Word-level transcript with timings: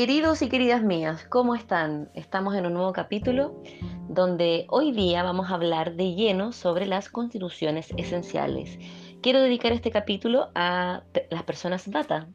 Queridos 0.00 0.40
y 0.40 0.48
queridas 0.48 0.82
mías, 0.82 1.26
¿cómo 1.28 1.54
están? 1.54 2.08
Estamos 2.14 2.54
en 2.54 2.64
un 2.64 2.72
nuevo 2.72 2.90
capítulo 2.94 3.62
donde 4.08 4.64
hoy 4.70 4.92
día 4.92 5.22
vamos 5.22 5.50
a 5.50 5.54
hablar 5.56 5.94
de 5.94 6.14
lleno 6.14 6.52
sobre 6.52 6.86
las 6.86 7.10
constituciones 7.10 7.92
esenciales. 7.98 8.78
Quiero 9.20 9.42
dedicar 9.42 9.72
este 9.72 9.90
capítulo 9.90 10.52
a 10.54 11.02
las 11.28 11.42
personas 11.42 11.90
data 11.90 12.28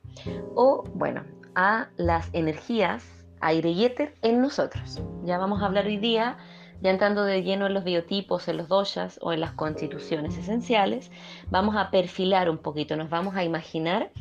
o, 0.54 0.84
bueno, 0.94 1.24
a 1.56 1.90
las 1.98 2.30
energías 2.34 3.04
aire 3.42 3.72
y 3.72 3.86
éter 3.86 4.14
en 4.22 4.42
nosotros. 4.42 5.02
Ya 5.24 5.40
vamos 5.40 5.64
a 5.64 5.66
hablar 5.66 5.88
hoy 5.88 5.98
día, 5.98 6.38
ya 6.82 6.92
entrando 6.92 7.24
de 7.24 7.42
lleno 7.42 7.66
en 7.66 7.74
los 7.74 7.84
biotipos, 7.84 8.48
en 8.48 8.58
los 8.58 8.68
doshas 8.68 9.18
o 9.24 9.34
en 9.34 9.40
las 9.40 9.54
constituciones 9.54 10.38
esenciales, 10.38 11.10
vamos 11.50 11.76
a 11.78 11.90
perfilar 11.90 12.48
un 12.48 12.60
poquito, 12.60 12.96
nos 12.96 13.10
vamos 13.10 13.36
a 13.36 13.44
imaginar 13.44 14.12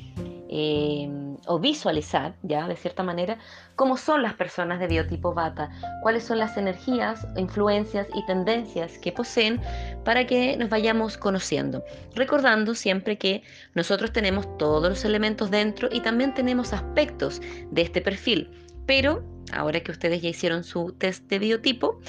eh, 0.48 1.08
o 1.46 1.58
visualizar, 1.58 2.34
ya 2.42 2.68
de 2.68 2.76
cierta 2.76 3.02
manera, 3.02 3.38
cómo 3.76 3.96
son 3.96 4.22
las 4.22 4.34
personas 4.34 4.78
de 4.80 4.86
biotipo 4.86 5.34
bata, 5.34 5.70
cuáles 6.02 6.24
son 6.24 6.38
las 6.38 6.56
energías, 6.56 7.26
influencias 7.36 8.06
y 8.14 8.24
tendencias 8.26 8.98
que 8.98 9.12
poseen 9.12 9.60
para 10.04 10.26
que 10.26 10.56
nos 10.56 10.68
vayamos 10.68 11.16
conociendo. 11.16 11.84
Recordando 12.14 12.74
siempre 12.74 13.18
que 13.18 13.42
nosotros 13.74 14.12
tenemos 14.12 14.46
todos 14.58 14.88
los 14.88 15.04
elementos 15.04 15.50
dentro 15.50 15.88
y 15.90 16.00
también 16.00 16.34
tenemos 16.34 16.72
aspectos 16.72 17.40
de 17.70 17.82
este 17.82 18.00
perfil, 18.00 18.50
pero 18.86 19.24
ahora 19.52 19.80
que 19.80 19.92
ustedes 19.92 20.22
ya 20.22 20.28
hicieron 20.28 20.64
su 20.64 20.92
test 20.92 21.24
de 21.28 21.38
biotipo, 21.38 22.00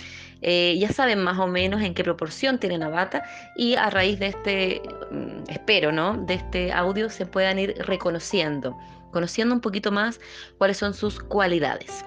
eh, 0.42 0.78
ya 0.80 0.90
saben 0.90 1.24
más 1.24 1.40
o 1.40 1.48
menos 1.48 1.82
en 1.82 1.94
qué 1.94 2.04
proporción 2.04 2.60
tienen 2.60 2.84
a 2.84 2.90
bata 2.90 3.24
y 3.56 3.76
a 3.76 3.90
raíz 3.90 4.20
de 4.20 4.28
este, 4.28 4.82
mm, 5.12 5.50
espero, 5.50 5.92
¿no? 5.92 6.18
De 6.26 6.36
este 6.36 6.72
audio 6.72 7.10
se 7.10 7.26
puedan 7.26 7.60
ir 7.60 7.76
reconociendo, 7.80 8.78
conociendo 9.12 9.55
un 9.55 9.62
poquito 9.62 9.91
más 9.91 10.20
cuáles 10.58 10.77
son 10.77 10.94
sus 10.94 11.20
cualidades. 11.20 12.05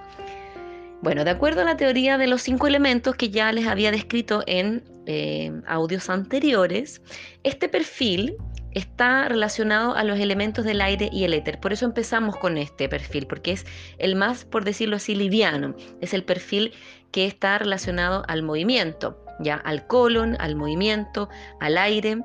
Bueno, 1.00 1.24
de 1.24 1.30
acuerdo 1.30 1.60
a 1.60 1.64
la 1.64 1.76
teoría 1.76 2.18
de 2.18 2.26
los 2.26 2.42
cinco 2.42 2.66
elementos 2.66 3.14
que 3.14 3.30
ya 3.30 3.52
les 3.52 3.66
había 3.66 3.92
descrito 3.92 4.42
en 4.46 4.82
eh, 5.06 5.52
audios 5.66 6.10
anteriores, 6.10 7.00
este 7.44 7.68
perfil 7.68 8.36
está 8.78 9.28
relacionado 9.28 9.94
a 9.94 10.04
los 10.04 10.18
elementos 10.18 10.64
del 10.64 10.80
aire 10.80 11.08
y 11.12 11.24
el 11.24 11.34
éter. 11.34 11.60
Por 11.60 11.72
eso 11.72 11.84
empezamos 11.84 12.36
con 12.36 12.58
este 12.58 12.88
perfil, 12.88 13.26
porque 13.26 13.52
es 13.52 13.66
el 13.98 14.16
más, 14.16 14.44
por 14.44 14.64
decirlo 14.64 14.96
así, 14.96 15.14
liviano. 15.14 15.74
Es 16.00 16.14
el 16.14 16.24
perfil 16.24 16.72
que 17.10 17.26
está 17.26 17.58
relacionado 17.58 18.24
al 18.28 18.42
movimiento, 18.42 19.24
ya 19.40 19.56
al 19.56 19.86
colon, 19.86 20.36
al 20.40 20.56
movimiento, 20.56 21.28
al 21.60 21.78
aire, 21.78 22.22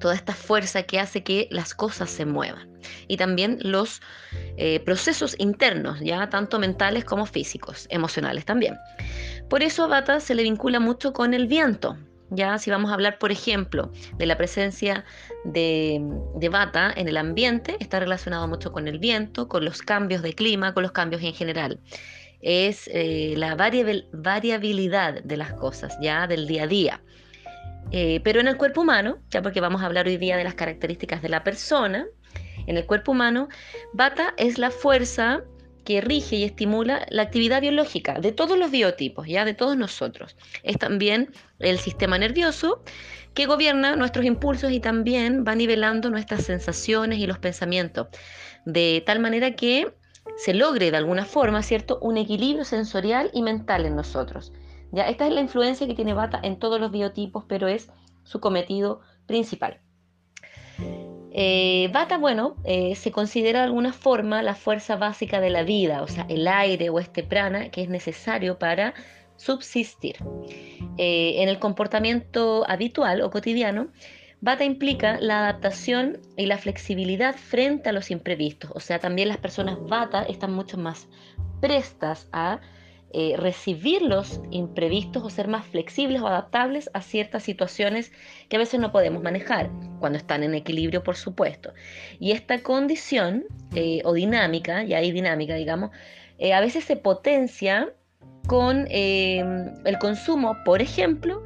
toda 0.00 0.14
esta 0.14 0.34
fuerza 0.34 0.82
que 0.82 0.98
hace 0.98 1.22
que 1.22 1.46
las 1.50 1.74
cosas 1.74 2.10
se 2.10 2.26
muevan. 2.26 2.68
Y 3.06 3.18
también 3.18 3.58
los 3.60 4.00
eh, 4.56 4.80
procesos 4.80 5.36
internos, 5.38 6.00
ya 6.00 6.28
tanto 6.30 6.58
mentales 6.58 7.04
como 7.04 7.26
físicos, 7.26 7.86
emocionales 7.90 8.44
también. 8.44 8.76
Por 9.48 9.62
eso 9.62 9.84
a 9.84 9.88
Bata 9.88 10.20
se 10.20 10.34
le 10.34 10.42
vincula 10.42 10.80
mucho 10.80 11.12
con 11.12 11.34
el 11.34 11.46
viento, 11.46 11.98
ya 12.30 12.58
si 12.58 12.70
vamos 12.70 12.90
a 12.90 12.94
hablar, 12.94 13.18
por 13.18 13.32
ejemplo, 13.32 13.90
de 14.16 14.26
la 14.26 14.36
presencia 14.36 15.04
de, 15.44 16.00
bata 16.50 16.92
en 16.96 17.08
el 17.08 17.16
ambiente, 17.16 17.76
está 17.80 18.00
relacionado 18.00 18.46
mucho 18.48 18.72
con 18.72 18.88
el 18.88 18.98
viento, 18.98 19.48
con 19.48 19.64
los 19.64 19.82
cambios 19.82 20.22
de 20.22 20.32
clima, 20.32 20.74
con 20.74 20.82
los 20.82 20.92
cambios 20.92 21.22
en 21.22 21.34
general. 21.34 21.80
Es 22.40 22.88
eh, 22.92 23.34
la 23.36 23.54
variabilidad 23.54 25.22
de 25.22 25.36
las 25.36 25.52
cosas, 25.54 25.96
ya 26.00 26.26
del 26.26 26.46
día 26.46 26.64
a 26.64 26.66
día. 26.66 27.02
Eh, 27.92 28.20
pero 28.22 28.40
en 28.40 28.48
el 28.48 28.56
cuerpo 28.56 28.82
humano, 28.82 29.18
ya 29.30 29.42
porque 29.42 29.60
vamos 29.60 29.82
a 29.82 29.86
hablar 29.86 30.06
hoy 30.06 30.16
día 30.16 30.36
de 30.36 30.44
las 30.44 30.54
características 30.54 31.22
de 31.22 31.28
la 31.28 31.42
persona, 31.42 32.06
en 32.66 32.76
el 32.76 32.86
cuerpo 32.86 33.12
humano, 33.12 33.48
bata 33.92 34.34
es 34.36 34.58
la 34.58 34.70
fuerza 34.70 35.42
que 35.84 36.00
rige 36.00 36.36
y 36.36 36.44
estimula 36.44 37.06
la 37.10 37.22
actividad 37.22 37.60
biológica 37.60 38.20
de 38.20 38.32
todos 38.32 38.58
los 38.58 38.70
biotipos, 38.70 39.26
ya 39.26 39.44
de 39.44 39.54
todos 39.54 39.76
nosotros. 39.76 40.36
Es 40.62 40.78
también 40.78 41.32
el 41.58 41.78
sistema 41.78 42.18
nervioso 42.18 42.82
que 43.34 43.46
gobierna 43.46 43.96
nuestros 43.96 44.24
impulsos 44.24 44.72
y 44.72 44.80
también 44.80 45.44
va 45.46 45.54
nivelando 45.54 46.10
nuestras 46.10 46.44
sensaciones 46.44 47.18
y 47.18 47.26
los 47.26 47.38
pensamientos, 47.38 48.08
de 48.64 49.02
tal 49.06 49.20
manera 49.20 49.54
que 49.54 49.94
se 50.36 50.54
logre 50.54 50.90
de 50.90 50.96
alguna 50.96 51.24
forma, 51.24 51.62
¿cierto?, 51.62 51.98
un 52.00 52.16
equilibrio 52.16 52.64
sensorial 52.64 53.30
y 53.32 53.42
mental 53.42 53.86
en 53.86 53.96
nosotros. 53.96 54.52
Ya 54.92 55.08
esta 55.08 55.26
es 55.26 55.32
la 55.32 55.40
influencia 55.40 55.86
que 55.86 55.94
tiene 55.94 56.14
Bata 56.14 56.40
en 56.42 56.58
todos 56.58 56.80
los 56.80 56.90
biotipos, 56.90 57.44
pero 57.48 57.68
es 57.68 57.90
su 58.24 58.40
cometido 58.40 59.00
principal. 59.26 59.80
Eh, 61.32 61.88
Bata, 61.92 62.18
bueno, 62.18 62.56
eh, 62.64 62.94
se 62.96 63.12
considera 63.12 63.60
de 63.60 63.66
alguna 63.66 63.92
forma 63.92 64.42
la 64.42 64.54
fuerza 64.54 64.96
básica 64.96 65.40
de 65.40 65.50
la 65.50 65.62
vida, 65.62 66.02
o 66.02 66.08
sea, 66.08 66.26
el 66.28 66.48
aire 66.48 66.90
o 66.90 66.98
este 66.98 67.22
prana 67.22 67.70
que 67.70 67.82
es 67.82 67.88
necesario 67.88 68.58
para 68.58 68.94
subsistir. 69.36 70.16
Eh, 70.98 71.42
en 71.42 71.48
el 71.48 71.58
comportamiento 71.58 72.64
habitual 72.68 73.22
o 73.22 73.30
cotidiano, 73.30 73.88
Bata 74.42 74.64
implica 74.64 75.18
la 75.20 75.40
adaptación 75.40 76.18
y 76.36 76.46
la 76.46 76.56
flexibilidad 76.58 77.36
frente 77.36 77.90
a 77.90 77.92
los 77.92 78.10
imprevistos, 78.10 78.70
o 78.74 78.80
sea, 78.80 78.98
también 78.98 79.28
las 79.28 79.36
personas 79.36 79.78
Bata 79.80 80.22
están 80.22 80.52
mucho 80.52 80.78
más 80.78 81.08
prestas 81.60 82.28
a 82.32 82.60
eh, 83.12 83.34
recibir 83.36 84.02
los 84.02 84.40
imprevistos 84.50 85.24
o 85.24 85.30
ser 85.30 85.48
más 85.48 85.66
flexibles 85.66 86.20
o 86.22 86.28
adaptables 86.28 86.90
a 86.94 87.02
ciertas 87.02 87.42
situaciones 87.42 88.12
que 88.48 88.56
a 88.56 88.58
veces 88.60 88.78
no 88.78 88.92
podemos 88.92 89.22
manejar, 89.22 89.70
cuando 89.98 90.16
están 90.16 90.44
en 90.44 90.54
equilibrio, 90.54 91.02
por 91.02 91.16
supuesto. 91.16 91.72
Y 92.20 92.30
esta 92.30 92.62
condición 92.62 93.44
eh, 93.74 94.00
o 94.04 94.12
dinámica, 94.12 94.84
y 94.84 94.94
hay 94.94 95.10
dinámica, 95.10 95.54
digamos, 95.54 95.90
eh, 96.38 96.52
a 96.52 96.60
veces 96.60 96.84
se 96.84 96.96
potencia 96.96 97.92
con 98.46 98.86
el 98.90 99.98
consumo, 100.00 100.56
por 100.64 100.80
ejemplo, 100.80 101.44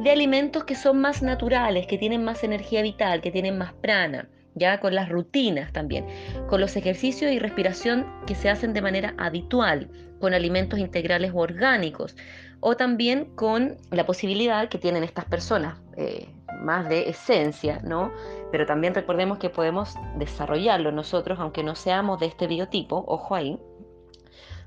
de 0.00 0.10
alimentos 0.10 0.64
que 0.64 0.74
son 0.74 1.00
más 1.00 1.22
naturales, 1.22 1.86
que 1.86 1.98
tienen 1.98 2.22
más 2.22 2.44
energía 2.44 2.82
vital, 2.82 3.20
que 3.20 3.30
tienen 3.30 3.58
más 3.58 3.72
prana 3.72 4.28
ya 4.54 4.80
con 4.80 4.94
las 4.94 5.08
rutinas 5.08 5.72
también, 5.72 6.06
con 6.48 6.60
los 6.60 6.76
ejercicios 6.76 7.32
y 7.32 7.38
respiración 7.38 8.06
que 8.26 8.34
se 8.34 8.50
hacen 8.50 8.72
de 8.72 8.82
manera 8.82 9.14
habitual, 9.18 9.90
con 10.20 10.34
alimentos 10.34 10.78
integrales 10.78 11.32
o 11.34 11.38
orgánicos, 11.38 12.16
o 12.60 12.76
también 12.76 13.26
con 13.34 13.76
la 13.90 14.06
posibilidad 14.06 14.68
que 14.68 14.78
tienen 14.78 15.04
estas 15.04 15.26
personas, 15.26 15.78
eh, 15.96 16.28
más 16.62 16.88
de 16.88 17.10
esencia, 17.10 17.80
¿no? 17.84 18.10
Pero 18.50 18.64
también 18.64 18.94
recordemos 18.94 19.38
que 19.38 19.50
podemos 19.50 19.96
desarrollarlo 20.18 20.92
nosotros, 20.92 21.38
aunque 21.40 21.62
no 21.62 21.74
seamos 21.74 22.20
de 22.20 22.26
este 22.26 22.46
biotipo, 22.46 23.04
ojo 23.06 23.34
ahí, 23.34 23.58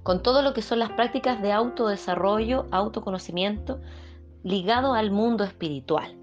con 0.03 0.21
todo 0.21 0.41
lo 0.41 0.53
que 0.53 0.61
son 0.61 0.79
las 0.79 0.91
prácticas 0.91 1.41
de 1.41 1.51
autodesarrollo, 1.51 2.67
autoconocimiento, 2.71 3.81
ligado 4.43 4.93
al 4.93 5.11
mundo 5.11 5.43
espiritual, 5.43 6.15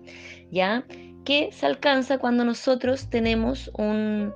¿ya? 0.50 0.84
Que 1.24 1.50
se 1.52 1.66
alcanza 1.66 2.18
cuando 2.18 2.44
nosotros 2.44 3.08
tenemos 3.08 3.70
un 3.74 4.32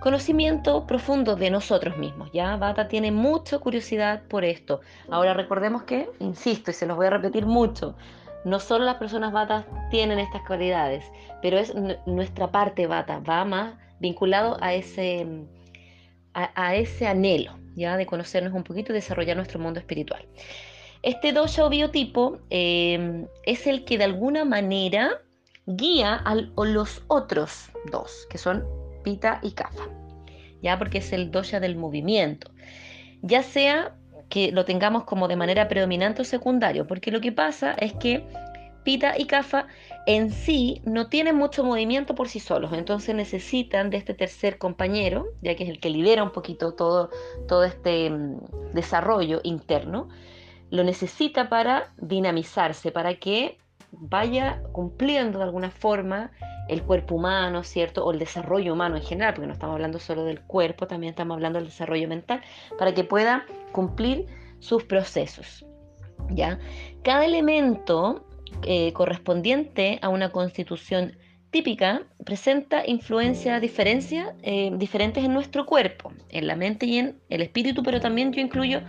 conocimiento 0.00 0.86
profundo 0.86 1.36
de 1.36 1.50
nosotros 1.50 1.96
mismos. 1.96 2.30
Ya 2.32 2.56
Bata 2.56 2.88
tiene 2.88 3.10
mucha 3.10 3.58
curiosidad 3.58 4.22
por 4.28 4.44
esto. 4.44 4.80
Ahora 5.10 5.34
recordemos 5.34 5.82
que, 5.84 6.08
insisto 6.20 6.70
y 6.70 6.74
se 6.74 6.86
los 6.86 6.96
voy 6.96 7.06
a 7.06 7.10
repetir 7.10 7.46
mucho, 7.46 7.96
no 8.44 8.60
solo 8.60 8.84
las 8.84 8.96
personas 8.96 9.32
Bata 9.32 9.66
tienen 9.90 10.18
estas 10.18 10.42
cualidades, 10.46 11.04
pero 11.42 11.58
es 11.58 11.74
nuestra 12.06 12.50
parte 12.52 12.86
Bata, 12.86 13.20
va 13.20 13.44
más 13.44 13.74
vinculado 13.98 14.58
a 14.60 14.74
ese, 14.74 15.26
a, 16.34 16.74
ese 16.76 17.06
anhelo, 17.06 17.58
ya 17.74 17.96
de 17.96 18.06
conocernos 18.06 18.52
un 18.52 18.62
poquito 18.62 18.92
y 18.92 18.94
desarrollar 18.94 19.36
nuestro 19.36 19.58
mundo 19.58 19.80
espiritual. 19.80 20.24
Este 21.02 21.32
dosha 21.32 21.64
o 21.64 21.70
biotipo 21.70 22.38
eh, 22.50 23.26
es 23.44 23.66
el 23.66 23.84
que 23.84 23.98
de 23.98 24.04
alguna 24.04 24.44
manera 24.44 25.20
guía 25.66 26.14
a 26.14 26.34
los 26.34 27.02
otros 27.08 27.70
dos, 27.90 28.26
que 28.30 28.38
son 28.38 28.64
Pita 29.02 29.40
y 29.42 29.52
Kafa, 29.52 29.88
ya 30.62 30.78
porque 30.78 30.98
es 30.98 31.12
el 31.12 31.30
dosha 31.30 31.60
del 31.60 31.76
movimiento, 31.76 32.50
ya 33.22 33.42
sea 33.42 33.96
que 34.28 34.52
lo 34.52 34.64
tengamos 34.64 35.04
como 35.04 35.28
de 35.28 35.36
manera 35.36 35.68
predominante 35.68 36.22
o 36.22 36.24
secundario, 36.24 36.86
porque 36.86 37.10
lo 37.10 37.20
que 37.20 37.32
pasa 37.32 37.72
es 37.72 37.92
que 37.94 38.24
Pita 38.84 39.18
y 39.18 39.26
Kafa 39.26 39.66
en 40.06 40.30
sí 40.30 40.80
no 40.84 41.08
tienen 41.08 41.34
mucho 41.34 41.64
movimiento 41.64 42.14
por 42.14 42.28
sí 42.28 42.38
solos, 42.38 42.72
entonces 42.72 43.14
necesitan 43.16 43.90
de 43.90 43.96
este 43.96 44.14
tercer 44.14 44.58
compañero, 44.58 45.26
ya 45.42 45.56
que 45.56 45.64
es 45.64 45.70
el 45.70 45.80
que 45.80 45.90
lidera 45.90 46.22
un 46.22 46.30
poquito 46.30 46.74
todo, 46.74 47.10
todo 47.48 47.64
este 47.64 48.10
mm, 48.10 48.72
desarrollo 48.72 49.40
interno, 49.42 50.08
lo 50.70 50.84
necesita 50.84 51.48
para 51.48 51.92
dinamizarse, 51.96 52.92
para 52.92 53.16
que 53.16 53.58
vaya 53.98 54.62
cumpliendo 54.72 55.38
de 55.38 55.44
alguna 55.44 55.70
forma 55.70 56.30
el 56.68 56.82
cuerpo 56.82 57.14
humano, 57.14 57.62
¿cierto? 57.62 58.04
O 58.04 58.12
el 58.12 58.18
desarrollo 58.18 58.72
humano 58.72 58.96
en 58.96 59.02
general, 59.02 59.34
porque 59.34 59.46
no 59.46 59.52
estamos 59.52 59.74
hablando 59.74 59.98
solo 59.98 60.24
del 60.24 60.40
cuerpo, 60.40 60.86
también 60.86 61.10
estamos 61.10 61.36
hablando 61.36 61.58
del 61.58 61.68
desarrollo 61.68 62.08
mental, 62.08 62.40
para 62.78 62.94
que 62.94 63.04
pueda 63.04 63.46
cumplir 63.72 64.26
sus 64.58 64.84
procesos. 64.84 65.64
¿Ya? 66.30 66.58
Cada 67.02 67.24
elemento 67.24 68.26
eh, 68.62 68.92
correspondiente 68.92 69.98
a 70.02 70.08
una 70.08 70.30
constitución 70.32 71.16
típica 71.50 72.02
presenta 72.24 72.86
influencias 72.86 73.60
diferencias, 73.60 74.34
eh, 74.42 74.70
diferentes 74.74 75.24
en 75.24 75.32
nuestro 75.32 75.66
cuerpo, 75.66 76.12
en 76.30 76.46
la 76.46 76.56
mente 76.56 76.86
y 76.86 76.98
en 76.98 77.20
el 77.28 77.42
espíritu, 77.42 77.82
pero 77.82 78.00
también 78.00 78.32
yo 78.32 78.40
incluyo 78.40 78.80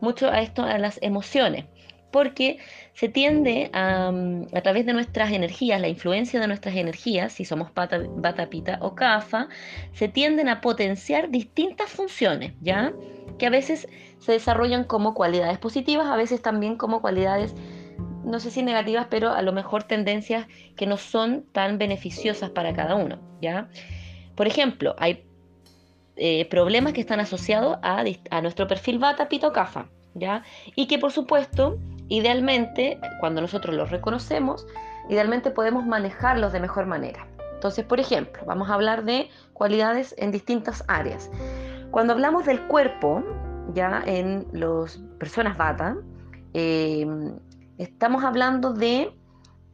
mucho 0.00 0.28
a 0.28 0.40
esto, 0.40 0.62
a 0.62 0.78
las 0.78 0.98
emociones, 1.02 1.66
porque 2.10 2.58
se 2.94 3.08
tiende 3.08 3.70
a, 3.72 4.10
mm, 4.10 4.48
a 4.54 4.60
través 4.60 4.86
de 4.86 4.92
nuestras 4.92 5.32
energías, 5.32 5.80
la 5.80 5.88
influencia 5.88 6.40
de 6.40 6.46
nuestras 6.46 6.76
energías, 6.76 7.32
si 7.32 7.44
somos 7.44 7.70
pata, 7.70 8.00
bata, 8.08 8.48
pita 8.48 8.78
o 8.80 8.94
kafa, 8.94 9.48
se 9.92 10.08
tienden 10.08 10.48
a 10.48 10.60
potenciar 10.60 11.30
distintas 11.30 11.90
funciones, 11.90 12.52
¿ya? 12.60 12.92
Que 13.38 13.46
a 13.46 13.50
veces 13.50 13.88
se 14.18 14.32
desarrollan 14.32 14.84
como 14.84 15.14
cualidades 15.14 15.58
positivas, 15.58 16.06
a 16.06 16.16
veces 16.16 16.42
también 16.42 16.76
como 16.76 17.00
cualidades 17.00 17.54
no 18.24 18.38
sé 18.38 18.50
si 18.50 18.62
negativas, 18.62 19.06
pero 19.10 19.30
a 19.30 19.42
lo 19.42 19.52
mejor 19.52 19.84
tendencias 19.84 20.46
que 20.76 20.86
no 20.86 20.96
son 20.96 21.44
tan 21.52 21.78
beneficiosas 21.78 22.50
para 22.50 22.74
cada 22.74 22.94
uno, 22.94 23.18
¿ya? 23.40 23.68
Por 24.34 24.46
ejemplo, 24.46 24.94
hay 24.98 25.24
eh, 26.16 26.46
problemas 26.46 26.92
que 26.92 27.00
están 27.00 27.20
asociados 27.20 27.78
a, 27.82 28.04
nuestro 28.42 28.66
perfil 28.66 28.98
Bata 28.98 29.28
Pito 29.28 29.52
Kafa, 29.52 29.88
¿ya? 30.14 30.42
Y 30.74 30.86
que 30.86 30.98
por 30.98 31.12
supuesto, 31.12 31.78
idealmente, 32.10 33.00
cuando 33.20 33.40
nosotros 33.40 33.74
los 33.74 33.90
reconocemos, 33.90 34.66
idealmente 35.08 35.50
podemos 35.50 35.86
manejarlos 35.86 36.52
de 36.52 36.60
mejor 36.60 36.84
manera. 36.84 37.26
Entonces, 37.54 37.86
por 37.86 38.00
ejemplo, 38.00 38.42
vamos 38.46 38.68
a 38.68 38.74
hablar 38.74 39.04
de 39.04 39.30
cualidades 39.54 40.14
en 40.18 40.30
distintas 40.30 40.84
áreas. 40.88 41.30
Cuando 41.90 42.12
hablamos 42.12 42.44
del 42.44 42.60
cuerpo, 42.66 43.24
ya 43.72 44.02
en 44.04 44.46
las 44.52 44.98
personas 45.18 45.56
Bata, 45.56 45.96
eh, 46.52 47.06
Estamos 47.80 48.24
hablando 48.24 48.74
de, 48.74 49.10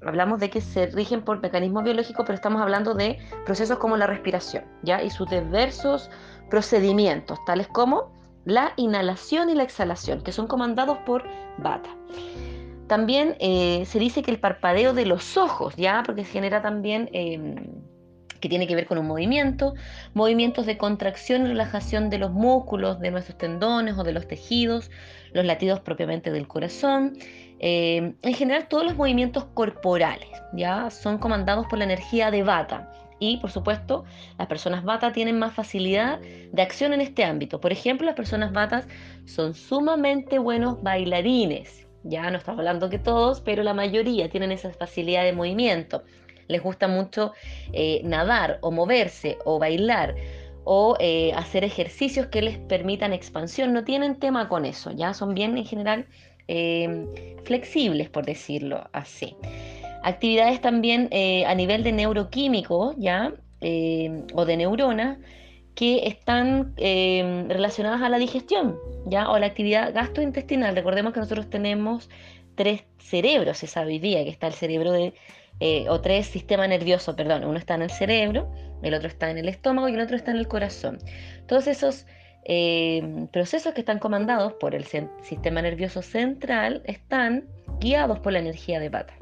hablamos 0.01 0.39
de 0.39 0.49
que 0.49 0.61
se 0.61 0.87
rigen 0.87 1.23
por 1.23 1.43
mecanismos 1.43 1.83
biológicos, 1.83 2.25
pero 2.25 2.37
estamos 2.37 2.63
hablando 2.63 2.95
de 2.95 3.19
procesos 3.45 3.79
como 3.81 3.97
la 3.97 4.07
respiración, 4.07 4.63
¿ya? 4.85 5.03
Y 5.03 5.11
sus 5.11 5.29
diversos 5.29 6.09
procedimientos, 6.49 7.37
tales 7.47 7.67
como 7.67 8.13
la 8.47 8.73
inhalación 8.77 9.51
y 9.51 9.55
la 9.55 9.65
exhalación, 9.65 10.23
que 10.23 10.33
son 10.33 10.47
comandados 10.47 10.97
por 10.99 11.25
bata. 11.59 11.91
También 12.87 13.37
eh, 13.41 13.85
se 13.87 13.99
dice 13.99 14.23
que 14.23 14.31
el 14.31 14.39
parpadeo 14.39 14.95
de 14.95 15.05
los 15.05 15.37
ojos, 15.37 15.75
¿ya? 15.77 16.03
Porque 16.07 16.25
genera 16.25 16.63
también... 16.63 17.11
Em, 17.13 17.57
que 18.41 18.51
tiene 18.51 18.67
que 18.67 18.75
ver 18.75 18.87
con 18.87 18.99
un 18.99 19.07
movimiento, 19.07 19.73
movimientos 20.13 20.67
de 20.67 20.77
contracción 20.77 21.47
y 21.47 21.49
relajación 21.49 22.11
de 22.11 22.19
los 22.19 22.33
músculos, 22.33 23.01
de 23.01 23.11
nuestros 23.11 23.39
tendones 23.39 23.97
o 23.97 24.05
de 24.05 24.13
los 24.13 24.29
tejidos, 24.29 24.91
los 25.33 25.45
latidos 25.47 25.81
propiamente 25.81 26.31
del 26.31 26.47
corazón. 26.47 27.17
Eh, 27.59 28.15
en 28.21 28.35
general, 28.35 28.69
todos 28.69 28.85
los 28.85 28.95
movimientos 28.95 29.47
corporales 29.55 30.29
ya 30.53 30.91
son 30.91 31.17
comandados 31.17 31.67
por 31.67 31.79
la 31.79 31.87
energía 31.87 32.31
de 32.31 32.43
Bata. 32.43 32.93
Y, 33.19 33.39
por 33.39 33.51
supuesto, 33.51 34.05
las 34.39 34.47
personas 34.47 34.85
Bata 34.85 35.13
tienen 35.13 35.39
más 35.39 35.55
facilidad 35.55 36.21
de 36.21 36.63
acción 36.63 36.93
en 36.93 37.01
este 37.01 37.25
ámbito. 37.25 37.61
Por 37.61 37.73
ejemplo, 37.73 38.07
las 38.07 38.15
personas 38.15 38.53
Batas 38.53 38.87
son 39.25 39.55
sumamente 39.55 40.39
buenos 40.39 40.83
bailarines. 40.83 41.87
Ya 42.05 42.31
no 42.31 42.39
estamos 42.39 42.59
hablando 42.59 42.91
que 42.91 42.99
todos, 42.99 43.41
pero 43.41 43.63
la 43.63 43.75
mayoría 43.75 44.29
tienen 44.29 44.53
esa 44.53 44.71
facilidad 44.71 45.25
de 45.25 45.33
movimiento 45.33 46.03
les 46.49 46.63
gusta 46.63 46.89
mucho 46.89 47.33
eh, 47.73 48.01
nadar 48.05 48.59
o 48.61 48.71
moverse 48.71 49.39
o 49.45 49.59
bailar 49.59 50.15
o 50.65 50.97
eh, 50.99 51.33
hacer 51.35 51.65
ejercicios 51.65 52.27
que 52.27 52.43
les 52.43 52.59
permitan 52.59 53.13
expansión. 53.13 53.73
No 53.73 53.85
tienen 53.85 54.17
tema 54.17 54.49
con 54.49 54.65
eso, 54.65 54.91
ya 54.93 55.15
son 55.15 55.35
bien 55.35 55.57
en 55.57 55.65
general 55.65 56.07
em, 56.49 57.07
flexibles, 57.45 58.11
por 58.11 58.27
decirlo 58.27 58.89
así. 58.93 59.37
Actividades 60.07 60.61
también 60.61 61.09
eh, 61.11 61.45
a 61.47 61.55
nivel 61.57 61.83
de 61.83 61.91
neuroquímico, 61.91 62.95
ya, 62.97 63.33
em, 63.61 64.23
o 64.35 64.45
de 64.45 64.57
neuronas, 64.57 65.19
que 65.75 66.07
están 66.07 66.75
em, 66.77 67.49
relacionadas 67.49 68.01
a 68.03 68.09
la 68.09 68.17
digestión, 68.19 68.79
ya, 69.07 69.29
o 69.29 69.37
la 69.41 69.47
actividad 69.47 69.93
gastrointestinal. 69.93 70.77
Recordemos 70.77 71.13
que 71.13 71.19
nosotros 71.19 71.51
tenemos 71.51 72.09
tres 72.55 72.85
cerebros, 72.99 73.59
se 73.59 73.67
sabe 73.67 73.95
hoy 73.95 73.99
día, 73.99 74.23
que 74.23 74.31
está 74.31 74.47
el 74.47 74.53
cerebro 74.53 74.93
de 74.93 75.13
eh, 75.59 75.87
o 75.89 76.01
tres 76.01 76.27
sistemas 76.29 76.69
nerviosos, 76.69 77.17
perdón, 77.17 77.43
uno 77.45 77.59
está 77.59 77.75
en 77.75 77.83
el 77.83 77.91
cerebro, 77.91 78.49
el 78.85 78.95
otro 78.95 79.09
está 79.09 79.29
en 79.33 79.39
el 79.39 79.49
estómago 79.49 79.89
y 79.89 79.95
el 79.95 80.01
otro 80.01 80.15
está 80.15 80.31
en 80.31 80.37
el 80.37 80.47
corazón. 80.47 80.99
Todos 81.49 81.67
esos 81.67 82.07
eh, 82.45 83.27
procesos 83.33 83.75
que 83.75 83.81
están 83.81 83.99
comandados 83.99 84.53
por 84.53 84.77
el 84.77 84.85
sistema 84.85 85.63
nervioso 85.63 86.01
central 86.01 86.83
están 86.85 87.49
guiados 87.81 88.21
por 88.21 88.33
la 88.33 88.39
energía 88.39 88.79
de 88.79 88.89
pata. 88.89 89.15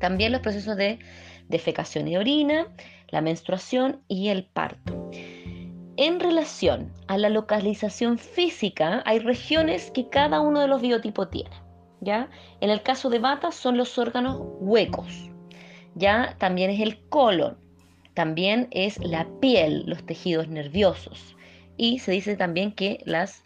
También 0.00 0.32
los 0.32 0.40
procesos 0.40 0.76
de 0.76 0.98
defecación 1.48 2.08
y 2.08 2.16
orina, 2.16 2.66
la 3.08 3.20
menstruación 3.20 4.02
y 4.08 4.28
el 4.28 4.44
parto. 4.44 5.10
En 5.96 6.18
relación 6.18 6.92
a 7.06 7.18
la 7.18 7.28
localización 7.28 8.18
física, 8.18 9.02
hay 9.06 9.20
regiones 9.20 9.90
que 9.90 10.08
cada 10.08 10.40
uno 10.40 10.60
de 10.60 10.68
los 10.68 10.80
biotipos 10.80 11.30
tiene. 11.30 11.50
¿ya? 12.00 12.30
En 12.60 12.70
el 12.70 12.82
caso 12.82 13.10
de 13.10 13.18
Bata 13.18 13.52
son 13.52 13.76
los 13.76 13.98
órganos 13.98 14.38
huecos, 14.60 15.30
ya 15.94 16.34
también 16.38 16.70
es 16.70 16.80
el 16.80 16.98
colon, 17.08 17.58
también 18.14 18.68
es 18.70 18.98
la 18.98 19.26
piel, 19.40 19.84
los 19.86 20.04
tejidos 20.04 20.48
nerviosos. 20.48 21.36
Y 21.76 21.98
se 22.00 22.12
dice 22.12 22.36
también 22.36 22.72
que 22.72 23.02
las, 23.06 23.42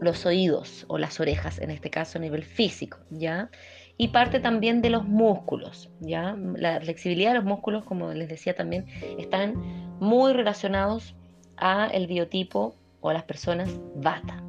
los 0.00 0.26
oídos 0.26 0.84
o 0.88 0.98
las 0.98 1.18
orejas, 1.18 1.58
en 1.58 1.70
este 1.70 1.90
caso 1.90 2.18
a 2.18 2.20
nivel 2.20 2.44
físico, 2.44 2.98
¿ya? 3.10 3.50
Y 3.98 4.08
parte 4.08 4.40
también 4.40 4.82
de 4.82 4.90
los 4.90 5.04
músculos, 5.06 5.90
¿ya? 6.00 6.36
La 6.56 6.80
flexibilidad 6.80 7.30
de 7.30 7.36
los 7.36 7.44
músculos, 7.44 7.84
como 7.84 8.12
les 8.12 8.28
decía 8.28 8.54
también, 8.54 8.86
están 9.18 9.54
muy 10.00 10.32
relacionados 10.32 11.14
a 11.56 11.86
el 11.86 12.06
biotipo 12.06 12.74
o 13.00 13.08
a 13.08 13.14
las 13.14 13.22
personas 13.22 13.70
vata. 13.94 14.42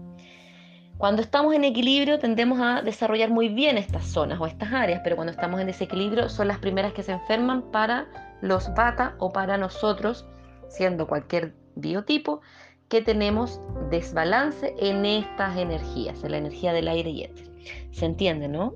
Cuando 0.97 1.21
estamos 1.21 1.53
en 1.53 1.63
equilibrio 1.63 2.17
tendemos 2.17 2.59
a 2.59 2.81
desarrollar 2.81 3.29
muy 3.29 3.49
bien 3.49 3.77
estas 3.77 4.05
zonas 4.05 4.39
o 4.41 4.47
estas 4.47 4.73
áreas, 4.73 5.01
pero 5.03 5.15
cuando 5.15 5.31
estamos 5.31 5.61
en 5.61 5.67
desequilibrio 5.67 6.27
son 6.27 6.47
las 6.47 6.57
primeras 6.57 6.91
que 6.93 7.03
se 7.03 7.11
enferman 7.11 7.71
para 7.71 8.07
los 8.41 8.73
bata 8.73 9.15
o 9.19 9.31
para 9.31 9.57
nosotros, 9.57 10.25
siendo 10.69 11.07
cualquier 11.07 11.53
biotipo, 11.75 12.41
que 12.89 13.01
tenemos 13.01 13.61
desbalance 13.91 14.73
en 14.79 15.05
estas 15.05 15.57
energías, 15.57 16.23
en 16.23 16.31
la 16.31 16.37
energía 16.37 16.73
del 16.73 16.87
aire 16.87 17.11
y 17.11 17.23
éter. 17.23 17.47
¿Se 17.91 18.05
entiende, 18.05 18.47
no? 18.47 18.73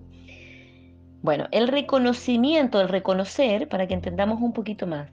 Bueno, 1.21 1.47
el 1.51 1.67
reconocimiento, 1.67 2.81
el 2.81 2.89
reconocer, 2.89 3.67
para 3.69 3.87
que 3.87 3.93
entendamos 3.93 4.41
un 4.41 4.53
poquito 4.53 4.87
más, 4.87 5.09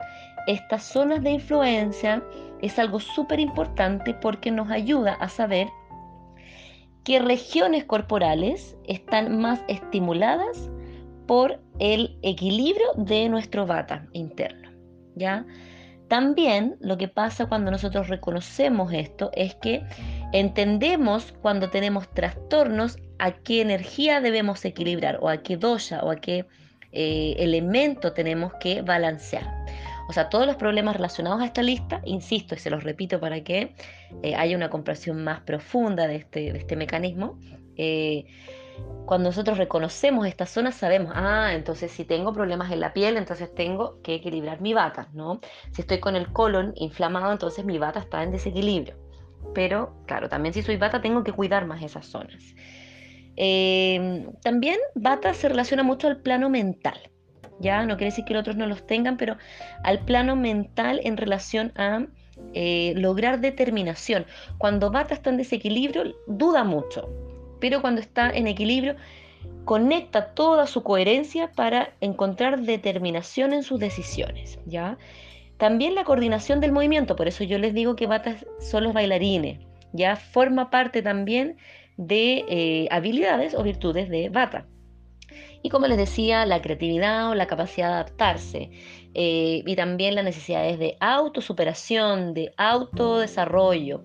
estas 0.46 0.82
zonas 0.84 1.22
de 1.22 1.30
influencia 1.32 2.22
es 2.62 2.78
algo 2.78 2.98
súper 2.98 3.40
importante 3.40 4.14
porque 4.14 4.50
nos 4.50 4.70
ayuda 4.70 5.14
a 5.14 5.28
saber 5.28 5.68
qué 7.04 7.18
regiones 7.18 7.84
corporales 7.84 8.76
están 8.86 9.38
más 9.38 9.60
estimuladas 9.68 10.70
por 11.26 11.60
el 11.78 12.18
equilibrio 12.22 12.86
de 12.96 13.28
nuestro 13.28 13.66
bata 13.66 14.06
interno. 14.12 14.70
¿ya? 15.14 15.44
También 16.08 16.76
lo 16.80 16.96
que 16.96 17.08
pasa 17.08 17.46
cuando 17.46 17.70
nosotros 17.70 18.08
reconocemos 18.08 18.92
esto 18.94 19.30
es 19.34 19.54
que 19.56 19.84
entendemos 20.32 21.34
cuando 21.40 21.70
tenemos 21.70 22.08
trastornos 22.10 22.98
a 23.18 23.32
qué 23.32 23.60
energía 23.60 24.20
debemos 24.20 24.64
equilibrar 24.64 25.18
o 25.20 25.28
a 25.28 25.38
qué 25.38 25.56
dosha 25.56 26.00
o 26.02 26.10
a 26.10 26.16
qué 26.16 26.46
eh, 26.92 27.34
elemento 27.38 28.12
tenemos 28.12 28.52
que 28.60 28.82
balancear. 28.82 29.44
O 30.08 30.12
sea, 30.12 30.30
todos 30.30 30.46
los 30.46 30.56
problemas 30.56 30.96
relacionados 30.96 31.42
a 31.42 31.44
esta 31.44 31.62
lista, 31.62 32.00
insisto 32.04 32.54
y 32.54 32.58
se 32.58 32.70
los 32.70 32.82
repito 32.82 33.20
para 33.20 33.42
que 33.44 33.74
eh, 34.22 34.34
haya 34.34 34.56
una 34.56 34.70
comprensión 34.70 35.22
más 35.22 35.40
profunda 35.40 36.06
de 36.06 36.16
este, 36.16 36.56
este 36.56 36.76
mecanismo, 36.76 37.38
eh, 37.76 38.24
cuando 39.04 39.30
nosotros 39.30 39.58
reconocemos 39.58 40.26
estas 40.26 40.50
zonas 40.50 40.76
sabemos, 40.76 41.12
ah, 41.14 41.52
entonces 41.52 41.90
si 41.90 42.04
tengo 42.04 42.32
problemas 42.32 42.70
en 42.72 42.80
la 42.80 42.92
piel, 42.92 43.16
entonces 43.16 43.54
tengo 43.54 44.00
que 44.02 44.14
equilibrar 44.14 44.60
mi 44.60 44.72
bata, 44.72 45.08
¿no? 45.12 45.40
Si 45.72 45.82
estoy 45.82 45.98
con 45.98 46.14
el 46.14 46.32
colon 46.32 46.72
inflamado, 46.76 47.32
entonces 47.32 47.64
mi 47.64 47.78
bata 47.78 48.00
está 48.00 48.22
en 48.22 48.30
desequilibrio. 48.30 49.07
Pero, 49.54 49.94
claro, 50.06 50.28
también 50.28 50.54
si 50.54 50.62
soy 50.62 50.76
bata 50.76 51.00
tengo 51.00 51.24
que 51.24 51.32
cuidar 51.32 51.66
más 51.66 51.82
esas 51.82 52.06
zonas. 52.06 52.42
Eh, 53.36 54.26
también 54.42 54.78
bata 54.94 55.32
se 55.34 55.48
relaciona 55.48 55.82
mucho 55.82 56.08
al 56.08 56.20
plano 56.20 56.50
mental. 56.50 56.98
¿ya? 57.60 57.84
No 57.84 57.96
quiere 57.96 58.10
decir 58.10 58.24
que 58.24 58.34
los 58.34 58.40
otros 58.40 58.56
no 58.56 58.66
los 58.66 58.86
tengan, 58.86 59.16
pero 59.16 59.36
al 59.84 60.00
plano 60.00 60.36
mental 60.36 61.00
en 61.04 61.16
relación 61.16 61.72
a 61.76 62.06
eh, 62.54 62.94
lograr 62.96 63.40
determinación. 63.40 64.26
Cuando 64.58 64.90
Bata 64.90 65.14
está 65.14 65.30
en 65.30 65.38
desequilibrio, 65.38 66.14
duda 66.26 66.64
mucho, 66.64 67.08
pero 67.60 67.80
cuando 67.80 68.00
está 68.00 68.30
en 68.30 68.46
equilibrio, 68.46 68.96
conecta 69.64 70.34
toda 70.34 70.66
su 70.66 70.82
coherencia 70.82 71.52
para 71.52 71.90
encontrar 72.00 72.60
determinación 72.60 73.52
en 73.52 73.62
sus 73.62 73.78
decisiones, 73.80 74.58
¿ya? 74.66 74.98
También 75.58 75.94
la 75.94 76.04
coordinación 76.04 76.60
del 76.60 76.72
movimiento, 76.72 77.16
por 77.16 77.28
eso 77.28 77.44
yo 77.44 77.58
les 77.58 77.74
digo 77.74 77.96
que 77.96 78.06
Bata 78.06 78.36
son 78.60 78.84
los 78.84 78.92
bailarines, 78.92 79.58
ya 79.92 80.16
forma 80.16 80.70
parte 80.70 81.02
también 81.02 81.56
de 81.96 82.44
eh, 82.48 82.88
habilidades 82.92 83.54
o 83.54 83.64
virtudes 83.64 84.08
de 84.08 84.28
Bata. 84.28 84.66
Y 85.62 85.70
como 85.70 85.88
les 85.88 85.98
decía, 85.98 86.46
la 86.46 86.62
creatividad 86.62 87.30
o 87.30 87.34
la 87.34 87.48
capacidad 87.48 87.88
de 87.88 87.94
adaptarse 87.94 88.70
eh, 89.14 89.62
y 89.66 89.76
también 89.76 90.14
las 90.14 90.24
necesidades 90.24 90.78
de 90.78 90.96
autosuperación, 91.00 92.34
de 92.34 92.52
autodesarrollo. 92.56 94.02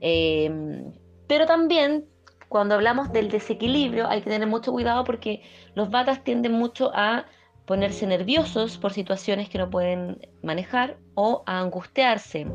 Em, 0.00 0.92
pero 1.26 1.46
también 1.46 2.06
cuando 2.48 2.74
hablamos 2.74 3.12
del 3.12 3.30
desequilibrio 3.30 4.08
hay 4.08 4.20
que 4.20 4.30
tener 4.30 4.46
mucho 4.48 4.72
cuidado 4.72 5.04
porque 5.04 5.42
los 5.74 5.90
batas 5.90 6.22
tienden 6.24 6.52
mucho 6.52 6.90
a 6.94 7.24
ponerse 7.66 8.06
nerviosos 8.06 8.78
por 8.78 8.92
situaciones 8.92 9.48
que 9.48 9.58
no 9.58 9.70
pueden 9.70 10.18
manejar 10.42 10.96
o 11.14 11.42
a 11.46 11.60
angustiarse, 11.60 12.46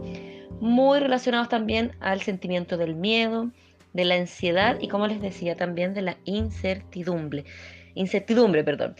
muy 0.60 1.00
relacionados 1.00 1.50
también 1.50 1.96
al 2.00 2.22
sentimiento 2.22 2.78
del 2.78 2.96
miedo, 2.96 3.52
de 3.94 4.06
la 4.06 4.16
ansiedad 4.16 4.78
y 4.82 4.90
como 4.90 5.08
les 5.08 5.22
decía 5.22 5.56
también 5.56 5.94
de 5.94 6.02
la 6.02 6.18
incertidumbre. 6.26 7.46
Incertidumbre, 7.96 8.64
perdón. 8.64 8.96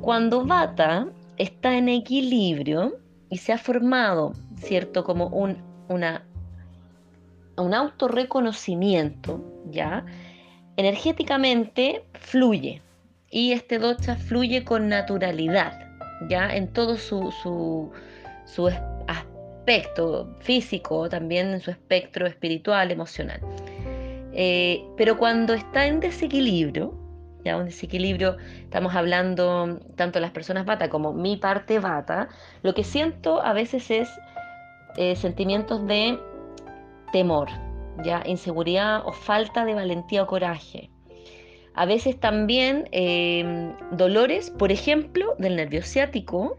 Cuando 0.00 0.44
Vata 0.44 1.06
está 1.36 1.76
en 1.76 1.90
equilibrio 1.90 2.98
y 3.28 3.36
se 3.36 3.52
ha 3.52 3.58
formado, 3.58 4.32
¿cierto? 4.56 5.04
Como 5.04 5.26
un, 5.26 5.58
una, 5.88 6.24
un 7.58 7.74
autorreconocimiento, 7.74 9.44
¿ya? 9.70 10.06
Energéticamente 10.76 12.04
fluye, 12.14 12.80
y 13.30 13.52
este 13.52 13.78
docha 13.78 14.16
fluye 14.16 14.64
con 14.64 14.88
naturalidad, 14.88 15.78
ya 16.28 16.54
en 16.54 16.68
todo 16.68 16.96
su, 16.96 17.30
su, 17.32 18.70
aspecto 19.06 20.34
físico, 20.40 21.08
también 21.08 21.48
en 21.48 21.60
su 21.60 21.70
espectro 21.70 22.26
espiritual, 22.26 22.90
emocional. 22.90 23.40
Eh, 24.32 24.82
pero 24.96 25.18
cuando 25.18 25.52
está 25.52 25.86
en 25.86 26.00
desequilibrio, 26.00 26.94
ya 27.44 27.56
un 27.56 27.66
desequilibrio, 27.66 28.36
estamos 28.62 28.94
hablando 28.94 29.78
tanto 29.96 30.20
las 30.20 30.30
personas 30.30 30.64
bata 30.64 30.88
como 30.88 31.12
mi 31.12 31.36
parte 31.36 31.78
bata, 31.78 32.28
lo 32.62 32.74
que 32.74 32.84
siento 32.84 33.42
a 33.42 33.52
veces 33.52 33.90
es 33.90 34.08
eh, 34.96 35.16
sentimientos 35.16 35.86
de 35.86 36.18
temor, 37.12 37.48
ya 38.04 38.22
inseguridad 38.24 39.02
o 39.06 39.12
falta 39.12 39.64
de 39.64 39.74
valentía 39.74 40.22
o 40.22 40.26
coraje. 40.26 40.90
A 41.78 41.86
veces 41.86 42.18
también 42.18 42.88
em, 42.90 43.72
dolores, 43.92 44.50
por 44.50 44.72
ejemplo, 44.72 45.36
del 45.38 45.54
nervio 45.54 45.82
ciático, 45.82 46.58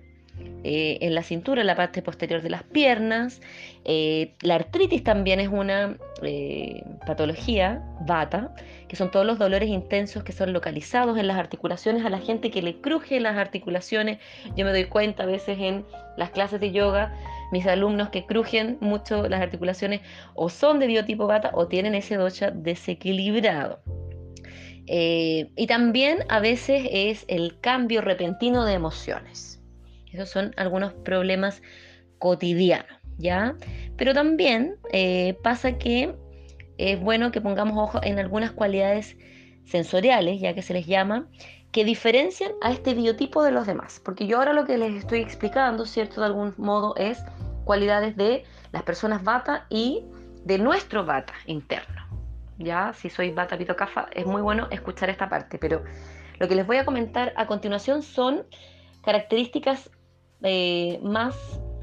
eh, 0.64 0.98
en 1.02 1.14
la 1.14 1.24
cintura, 1.24 1.60
en 1.60 1.68
la 1.68 1.76
parte 1.76 2.02
posterior 2.02 2.42
de 2.42 2.50
las 2.50 2.64
piernas. 2.64 3.42
Eh, 3.84 4.32
la 4.42 4.56
artritis 4.56 5.04
también 5.04 5.42
es 5.42 5.50
una 5.50 5.98
eh, 6.22 6.86
patología, 7.06 7.84
bata, 8.06 8.56
que 8.88 8.96
son 8.96 9.12
todos 9.12 9.26
los 9.26 9.38
dolores 9.38 9.68
intensos 9.68 10.24
que 10.24 10.32
son 10.32 10.54
localizados 10.54 11.18
en 11.18 11.28
las 11.28 11.38
articulaciones. 11.38 12.06
A 12.06 12.10
la 12.10 12.20
gente 12.20 12.50
que 12.50 12.62
le 12.62 12.80
cruje 12.80 13.20
las 13.20 13.36
articulaciones, 13.36 14.20
yo 14.56 14.64
me 14.64 14.72
doy 14.72 14.86
cuenta 14.86 15.24
a 15.24 15.26
veces 15.26 15.60
en 15.60 15.86
las 16.16 16.30
clases 16.30 16.62
de 16.62 16.72
yoga, 16.72 17.14
mis 17.52 17.68
alumnos 17.68 18.08
que 18.08 18.26
crujen 18.26 18.78
mucho 18.80 19.28
las 19.28 19.42
articulaciones 19.42 20.00
o 20.34 20.48
son 20.48 20.80
de 20.80 20.88
biotipo 20.88 21.28
bata 21.28 21.52
o 21.56 21.68
tienen 21.68 21.94
ese 21.94 22.16
dosha 22.16 22.52
desequilibrado. 22.52 23.82
Eh, 24.92 25.52
y 25.56 25.68
también 25.68 26.26
a 26.30 26.40
veces 26.40 26.88
es 26.92 27.24
el 27.28 27.60
cambio 27.60 28.02
repentino 28.02 28.66
de 28.66 28.74
emociones. 28.74 29.62
Esos 30.12 30.30
son 30.30 30.52
algunos 30.58 30.94
problemas 30.94 31.62
cotidianos, 32.18 32.98
¿ya? 33.20 33.56
Pero 33.98 34.16
también 34.16 34.78
eh, 34.92 35.38
pasa 35.44 35.78
que 35.78 36.16
es 36.80 37.00
bueno 37.00 37.32
que 37.32 37.40
pongamos 37.40 37.78
ojo 37.78 38.00
en 38.02 38.18
algunas 38.18 38.52
cualidades 38.52 39.16
sensoriales, 39.64 40.42
ya 40.42 40.56
que 40.56 40.64
se 40.64 40.74
les 40.74 40.88
llama, 40.88 41.28
que 41.72 41.86
diferencian 41.86 42.54
a 42.64 42.72
este 42.72 42.96
biotipo 42.96 43.44
de 43.44 43.52
los 43.52 43.68
demás. 43.68 44.02
Porque 44.04 44.26
yo 44.26 44.40
ahora 44.40 44.54
lo 44.54 44.66
que 44.66 44.80
les 44.80 44.96
estoy 44.96 45.20
explicando, 45.20 45.86
¿cierto? 45.86 46.22
De 46.22 46.26
algún 46.26 46.56
modo 46.58 46.96
es 46.96 47.24
cualidades 47.64 48.18
de 48.18 48.44
las 48.72 48.82
personas 48.82 49.24
bata 49.24 49.68
y 49.70 50.04
de 50.46 50.58
nuestro 50.58 51.06
bata 51.06 51.36
interno 51.46 52.09
ya 52.60 52.94
si 52.94 53.10
soy 53.10 53.32
Bata 53.32 53.58
Pito 53.58 53.76
Cafa, 53.76 54.08
es 54.12 54.26
muy 54.26 54.42
bueno 54.42 54.68
escuchar 54.70 55.10
esta 55.10 55.30
parte, 55.30 55.58
pero 55.58 55.84
lo 56.38 56.48
que 56.48 56.56
les 56.56 56.68
voy 56.68 56.78
a 56.78 56.86
comentar 56.86 57.34
a 57.36 57.48
continuación 57.48 58.04
son 58.04 58.46
características 59.02 59.90
eh, 60.44 61.00
más 61.02 61.36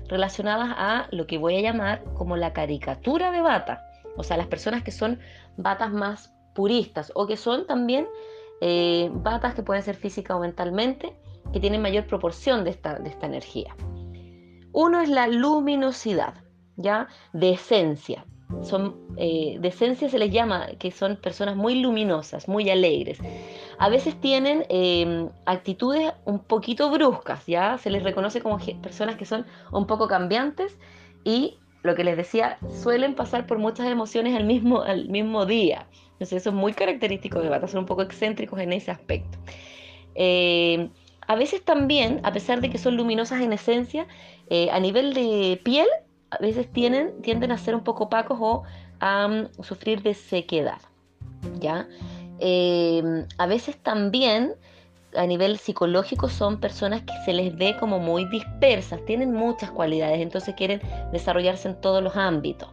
relacionadas 0.09 0.75
a 0.77 1.09
lo 1.11 1.27
que 1.27 1.39
voy 1.39 1.57
a 1.57 1.61
llamar 1.61 2.05
como 2.15 2.37
la 2.37 2.53
caricatura 2.53 3.33
de 3.33 3.41
bata, 3.41 3.83
o 4.17 4.23
sea, 4.23 4.37
las 4.37 4.47
personas 4.47 4.83
que 4.83 4.93
son 4.93 5.19
batas 5.57 5.91
más 5.93 6.33
puristas 6.55 7.11
o 7.15 7.27
que 7.27 7.37
son 7.37 7.67
también 7.67 8.07
eh, 8.61 9.11
batas 9.13 9.55
que 9.55 9.63
pueden 9.63 9.83
ser 9.83 9.97
física 9.97 10.37
o 10.37 10.41
mentalmente, 10.41 11.17
que 11.53 11.61
tienen 11.61 11.83
mayor 11.83 12.07
proporción 12.07 12.65
de 12.65 12.71
esta, 12.71 12.99
de 12.99 13.09
esta 13.09 13.27
energía. 13.27 13.75
Uno 14.73 15.01
es 15.01 15.09
la 15.09 15.27
luminosidad, 15.27 16.35
¿ya? 16.77 17.09
De 17.33 17.51
esencia 17.51 18.27
son 18.63 18.97
eh, 19.17 19.57
de 19.61 19.69
esencia 19.69 20.09
se 20.09 20.19
les 20.19 20.31
llama 20.31 20.69
que 20.79 20.91
son 20.91 21.17
personas 21.17 21.57
muy 21.57 21.81
luminosas, 21.81 22.49
muy 22.49 22.71
alegres. 22.71 23.19
A 23.79 23.89
veces 23.89 24.21
tienen 24.21 24.65
em, 24.69 25.29
actitudes 25.45 26.13
un 26.25 26.39
poquito 26.39 26.91
bruscas, 26.91 27.45
ya 27.47 27.79
se 27.79 27.91
les 27.91 28.03
reconoce 28.03 28.41
como 28.41 28.59
personas 28.83 29.17
que 29.17 29.25
son 29.25 29.47
un 29.73 29.87
poco 29.87 30.09
cambiantes 30.09 30.79
y 31.25 31.59
lo 31.83 31.95
que 31.95 32.05
les 32.05 32.17
decía, 32.17 32.59
suelen 32.83 33.15
pasar 33.15 33.47
por 33.47 33.59
muchas 33.59 33.87
emociones 33.87 34.37
al 34.37 34.45
mismo, 34.45 34.83
al 34.83 35.09
mismo 35.09 35.47
día. 35.47 35.87
Entonces 36.13 36.41
eso 36.43 36.51
es 36.51 36.57
muy 36.57 36.73
característico 36.73 37.41
de 37.41 37.49
Bata, 37.49 37.69
son 37.69 37.81
un 37.81 37.87
poco 37.87 38.03
excéntricos 38.03 38.59
en 38.61 38.73
ese 38.73 38.91
aspecto. 38.91 39.39
Em, 40.15 40.91
a 41.27 41.35
veces 41.35 41.63
también, 41.65 42.21
a 42.25 42.33
pesar 42.33 42.61
de 42.61 42.71
que 42.71 42.79
son 42.79 42.97
luminosas 42.97 43.41
en 43.41 43.53
esencia, 43.53 44.07
eh, 44.49 44.69
a 44.71 44.81
nivel 44.81 45.13
de 45.15 45.61
piel 45.63 45.87
a 46.31 46.39
veces 46.39 46.71
tienen, 46.73 47.23
tienden 47.23 47.53
a 47.53 47.59
ser 47.59 47.75
un 47.75 47.83
poco 47.83 48.05
opacos 48.05 48.39
o 48.41 48.63
a 49.01 49.49
sufrir 49.63 50.03
de 50.03 50.15
sequedad. 50.15 50.81
¿ya? 51.61 51.89
Em, 52.39 53.27
a 53.39 53.47
veces 53.47 53.77
también 53.79 54.55
a 55.17 55.27
nivel 55.27 55.59
psicológico 55.59 56.29
son 56.29 56.61
personas 56.61 57.03
que 57.03 57.15
se 57.25 57.33
les 57.33 57.57
ve 57.57 57.77
como 57.79 57.99
muy 57.99 58.27
dispersas, 58.27 59.03
tienen 59.07 59.33
muchas 59.33 59.71
cualidades, 59.71 60.21
entonces 60.21 60.55
quieren 60.55 60.81
desarrollarse 61.13 61.69
en 61.69 61.81
todos 61.81 62.03
los 62.03 62.17
ámbitos, 62.17 62.69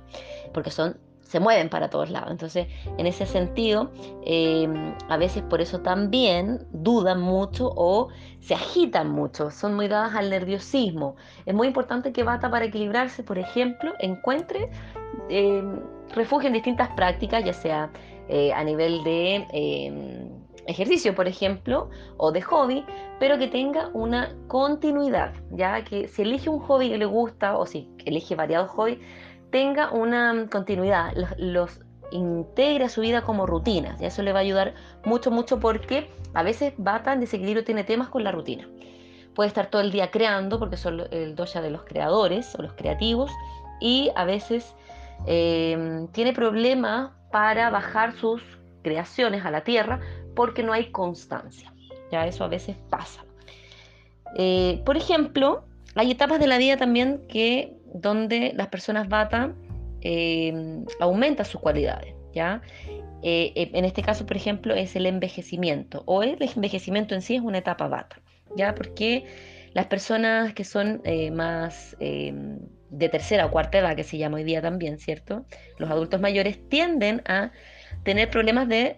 porque 0.54 0.72
son 0.72 0.98
se 1.34 1.40
mueven 1.40 1.68
para 1.68 1.90
todos 1.90 2.12
lados. 2.12 2.30
Entonces, 2.30 2.68
en 3.00 3.08
ese 3.08 3.25
sentido, 3.25 3.92
em, 4.24 4.94
a 5.10 5.18
veces 5.18 5.42
por 5.42 5.62
eso 5.62 5.80
también 5.82 6.60
dudan 6.72 7.22
mucho 7.22 7.74
o 7.75 8.10
se 8.40 8.54
agitan 8.54 9.10
mucho, 9.10 9.50
son 9.50 9.74
muy 9.74 9.88
dadas 9.88 10.13
al 10.13 10.30
nerviosismo. 10.30 11.16
Es 11.48 11.56
muy 11.56 11.66
importante 11.66 12.13
que 12.13 12.22
Bata 12.22 12.52
para 12.52 12.66
equilibrarse, 12.66 13.24
por 13.24 13.40
ejemplo, 13.40 13.94
encuentre 13.98 14.70
em, 15.30 15.80
refugio 16.13 16.50
en 16.50 16.54
distintas 16.54 16.90
prácticas, 16.90 17.44
ya 17.44 17.54
sea 17.54 17.92
eh, 18.30 18.54
a 18.54 18.63
nivel 18.63 19.04
de 19.04 19.48
ejercicio, 20.68 21.16
por 21.16 21.28
ejemplo, 21.28 21.90
o 22.18 22.32
de 22.32 22.44
hobby, 22.44 22.86
pero 23.20 23.40
que 23.40 23.48
tenga 23.48 23.90
una 23.94 24.36
continuidad, 24.48 25.34
ya 25.50 25.84
que 25.84 26.08
si 26.08 26.22
elige 26.22 26.50
un 26.50 26.60
hobby 26.60 26.90
que 26.90 27.00
le 27.00 27.06
gusta 27.06 27.58
o 27.58 27.66
si 27.66 27.90
elige 28.06 28.36
variados 28.36 28.70
hobbies, 28.70 29.00
tenga 29.54 29.92
una 29.92 30.48
continuidad, 30.50 31.14
los, 31.38 31.80
integre 32.12 32.86
a 32.86 32.90
su 32.90 33.02
vida 33.02 33.22
como 33.22 33.46
rutinas. 33.46 34.02
Y 34.02 34.06
eso 34.06 34.24
le 34.24 34.34
va 34.34 34.40
a 34.40 34.42
ayudar 34.42 34.74
mucho, 35.06 35.30
mucho 35.30 35.60
porque 35.60 36.10
a 36.34 36.42
veces 36.42 36.74
Bata 36.78 37.14
en 37.14 37.20
desequilibrio 37.20 37.64
tiene 37.64 37.84
temas 37.84 38.10
con 38.10 38.24
la 38.24 38.32
rutina. 38.32 38.68
Puede 39.36 39.48
estar 39.48 39.68
todo 39.68 39.82
el 39.82 39.92
día 39.92 40.10
creando 40.10 40.58
porque 40.58 40.76
son 40.76 41.04
el 41.12 41.36
dosha 41.36 41.62
de 41.62 41.70
los 41.70 41.84
creadores 41.84 42.56
o 42.56 42.64
los 42.64 42.74
creativos 42.74 43.32
y 43.80 44.12
a 44.16 44.26
veces 44.26 44.74
eh, 45.28 46.08
tiene 46.14 46.34
problemas 46.34 47.12
para 47.32 47.70
bajar 47.70 48.18
sus 48.18 48.42
creaciones 48.82 49.46
a 49.46 49.52
la 49.52 49.64
tierra 49.64 50.00
porque 50.36 50.64
no 50.64 50.74
hay 50.74 50.90
constancia. 50.90 51.72
Ya 52.12 52.26
eso 52.26 52.44
a 52.44 52.48
veces 52.48 52.76
pasa. 52.90 53.24
Eh, 54.36 54.82
por 54.84 54.98
ejemplo, 54.98 55.64
hay 55.94 56.10
etapas 56.10 56.40
de 56.40 56.48
la 56.48 56.58
vida 56.58 56.76
también 56.78 57.22
que 57.28 57.73
donde 57.94 58.52
las 58.56 58.68
personas 58.68 59.08
bata 59.08 59.54
eh, 60.02 60.84
aumentan 61.00 61.46
sus 61.46 61.62
cualidades, 61.62 62.14
¿ya? 62.34 62.62
Eh, 63.22 63.54
eh, 63.56 63.72
en 63.74 63.86
este 63.86 64.02
caso, 64.02 64.26
por 64.26 64.36
ejemplo, 64.36 64.76
es 64.76 64.96
el 64.98 65.06
envejecimiento, 65.06 66.04
o 66.06 66.24
el 66.24 66.38
envejecimiento 66.42 67.16
en 67.16 67.22
sí 67.22 67.36
es 67.36 67.42
una 67.42 67.60
etapa 67.60 67.88
bata, 67.88 68.20
¿ya? 68.58 68.76
Porque 68.76 69.26
las 69.74 69.86
personas 69.86 70.54
que 70.54 70.66
son 70.66 71.02
más 71.32 71.96
de 72.00 73.10
tercera 73.10 73.46
o 73.48 73.52
cuarta 73.52 73.80
edad, 73.80 73.96
que 73.96 74.04
se 74.04 74.18
llama 74.18 74.38
hoy 74.38 74.44
día 74.44 74.62
también, 74.62 75.00
¿cierto? 75.00 75.46
Los 75.80 75.90
adultos 75.90 76.22
mayores 76.22 76.60
tienden 76.70 77.24
a 77.26 77.52
tener 78.04 78.30
problemas 78.30 78.68
de 78.68 78.98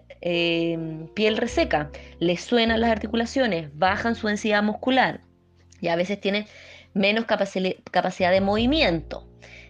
piel 1.14 1.36
reseca, 1.36 1.90
les 2.18 2.42
suenan 2.42 2.80
las 2.80 2.90
articulaciones, 2.90 3.70
bajan 3.74 4.16
su 4.16 4.26
densidad 4.26 4.62
muscular 4.62 5.20
y 5.80 5.88
a 5.88 5.96
veces 5.96 6.20
tienen 6.20 6.46
menos 6.96 7.26
capacidad 7.26 8.30
de 8.30 8.40
movimiento, 8.40 9.28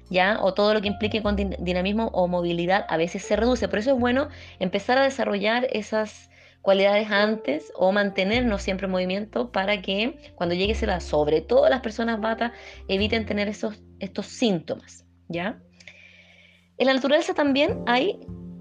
¿ya? 0.08 0.38
O 0.40 0.54
todo 0.54 0.72
lo 0.72 0.80
que 0.80 0.88
implique 0.88 1.22
con 1.22 1.36
dinamismo 1.36 2.06
o 2.12 2.28
movilidad 2.28 2.86
a 2.88 2.96
veces 2.96 3.22
se 3.22 3.36
reduce. 3.36 3.68
Por 3.68 3.80
eso 3.80 3.92
es 3.94 4.00
bueno 4.00 4.28
empezar 4.60 4.96
a 4.96 5.02
desarrollar 5.02 5.66
esas 5.72 6.30
cualidades 6.62 7.10
antes 7.10 7.72
o 7.76 7.92
mantenernos 7.92 8.62
siempre 8.62 8.86
en 8.86 8.92
movimiento 8.92 9.52
para 9.52 9.82
que 9.82 10.32
cuando 10.34 10.54
llegue 10.54 10.72
esa 10.72 10.86
edad, 10.86 11.00
sobre 11.00 11.40
todo 11.40 11.68
las 11.68 11.80
personas 11.80 12.20
bata, 12.20 12.52
eviten 12.88 13.26
tener 13.26 13.48
esos, 13.48 13.82
estos 13.98 14.26
síntomas, 14.26 15.04
¿ya? 15.28 15.60
En 16.78 16.86
la 16.86 16.94
naturaleza 16.94 17.34
también 17.34 17.82
hay 17.86 18.20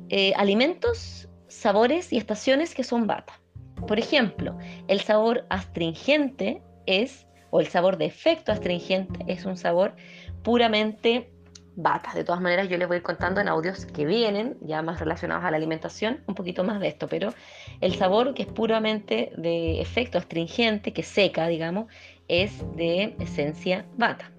eh, 0.09 0.33
alimentos, 0.37 1.27
sabores 1.47 2.11
y 2.13 2.17
estaciones 2.17 2.73
que 2.73 2.83
son 2.83 3.07
bata. 3.07 3.39
Por 3.87 3.99
ejemplo, 3.99 4.57
el 4.87 5.01
sabor 5.01 5.45
astringente 5.49 6.61
es, 6.85 7.24
o 7.55 7.61
el 7.61 7.67
sabor 7.67 7.95
de 7.95 8.05
efecto 8.05 8.51
astringente 8.51 9.23
es 9.27 9.45
un 9.45 9.55
sabor 9.55 9.95
puramente 10.43 11.29
bata. 11.77 12.11
De 12.13 12.25
todas 12.25 12.41
maneras, 12.41 12.67
yo 12.67 12.77
les 12.77 12.85
voy 12.85 12.95
a 12.95 12.97
ir 12.97 13.03
contando 13.03 13.39
en 13.39 13.47
audios 13.47 13.85
que 13.85 14.05
vienen, 14.05 14.57
ya 14.59 14.81
más 14.81 14.99
relacionados 14.99 15.45
a 15.45 15.51
la 15.51 15.55
alimentación, 15.55 16.21
un 16.27 16.35
poquito 16.35 16.65
más 16.65 16.81
de 16.81 16.89
esto, 16.89 17.07
pero 17.07 17.33
el 17.79 17.95
sabor 17.95 18.33
que 18.33 18.43
es 18.43 18.49
puramente 18.49 19.31
de 19.37 19.79
efecto 19.79 20.17
astringente, 20.17 20.91
que 20.91 21.01
seca, 21.03 21.47
digamos, 21.47 21.85
es 22.27 22.51
de 22.75 23.15
esencia 23.19 23.85
bata. 23.95 24.31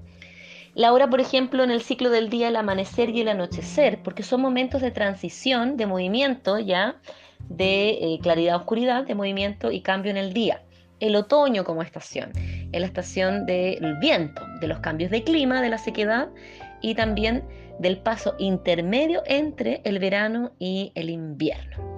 La 0.74 0.92
hora, 0.92 1.08
por 1.08 1.22
ejemplo, 1.22 1.64
en 1.64 1.70
el 1.70 1.80
ciclo 1.80 2.10
del 2.10 2.28
día, 2.28 2.48
el 2.48 2.56
amanecer 2.56 3.08
y 3.08 3.22
el 3.22 3.28
anochecer, 3.28 4.02
porque 4.02 4.24
son 4.24 4.42
momentos 4.42 4.82
de 4.82 4.90
transición, 4.90 5.78
de 5.78 5.86
movimiento 5.86 6.58
ya, 6.58 6.96
de 7.48 7.92
eh, 7.92 8.18
claridad 8.20 8.56
oscuridad, 8.56 9.04
de 9.04 9.14
movimiento 9.14 9.72
y 9.72 9.80
cambio 9.80 10.10
en 10.10 10.18
el 10.18 10.34
día. 10.34 10.60
El 11.00 11.16
otoño 11.16 11.64
como 11.64 11.82
estación, 11.82 12.32
es 12.72 12.80
la 12.80 12.86
estación 12.86 13.46
del 13.46 13.96
viento, 14.00 14.42
de 14.60 14.68
los 14.68 14.80
cambios 14.80 15.10
de 15.10 15.22
clima, 15.22 15.62
de 15.62 15.70
la 15.70 15.78
sequedad 15.78 16.28
y 16.80 16.94
también 16.94 17.44
del 17.78 17.98
paso 17.98 18.34
intermedio 18.38 19.22
entre 19.26 19.80
el 19.84 19.98
verano 19.98 20.52
y 20.58 20.92
el 20.94 21.10
invierno. 21.10 21.96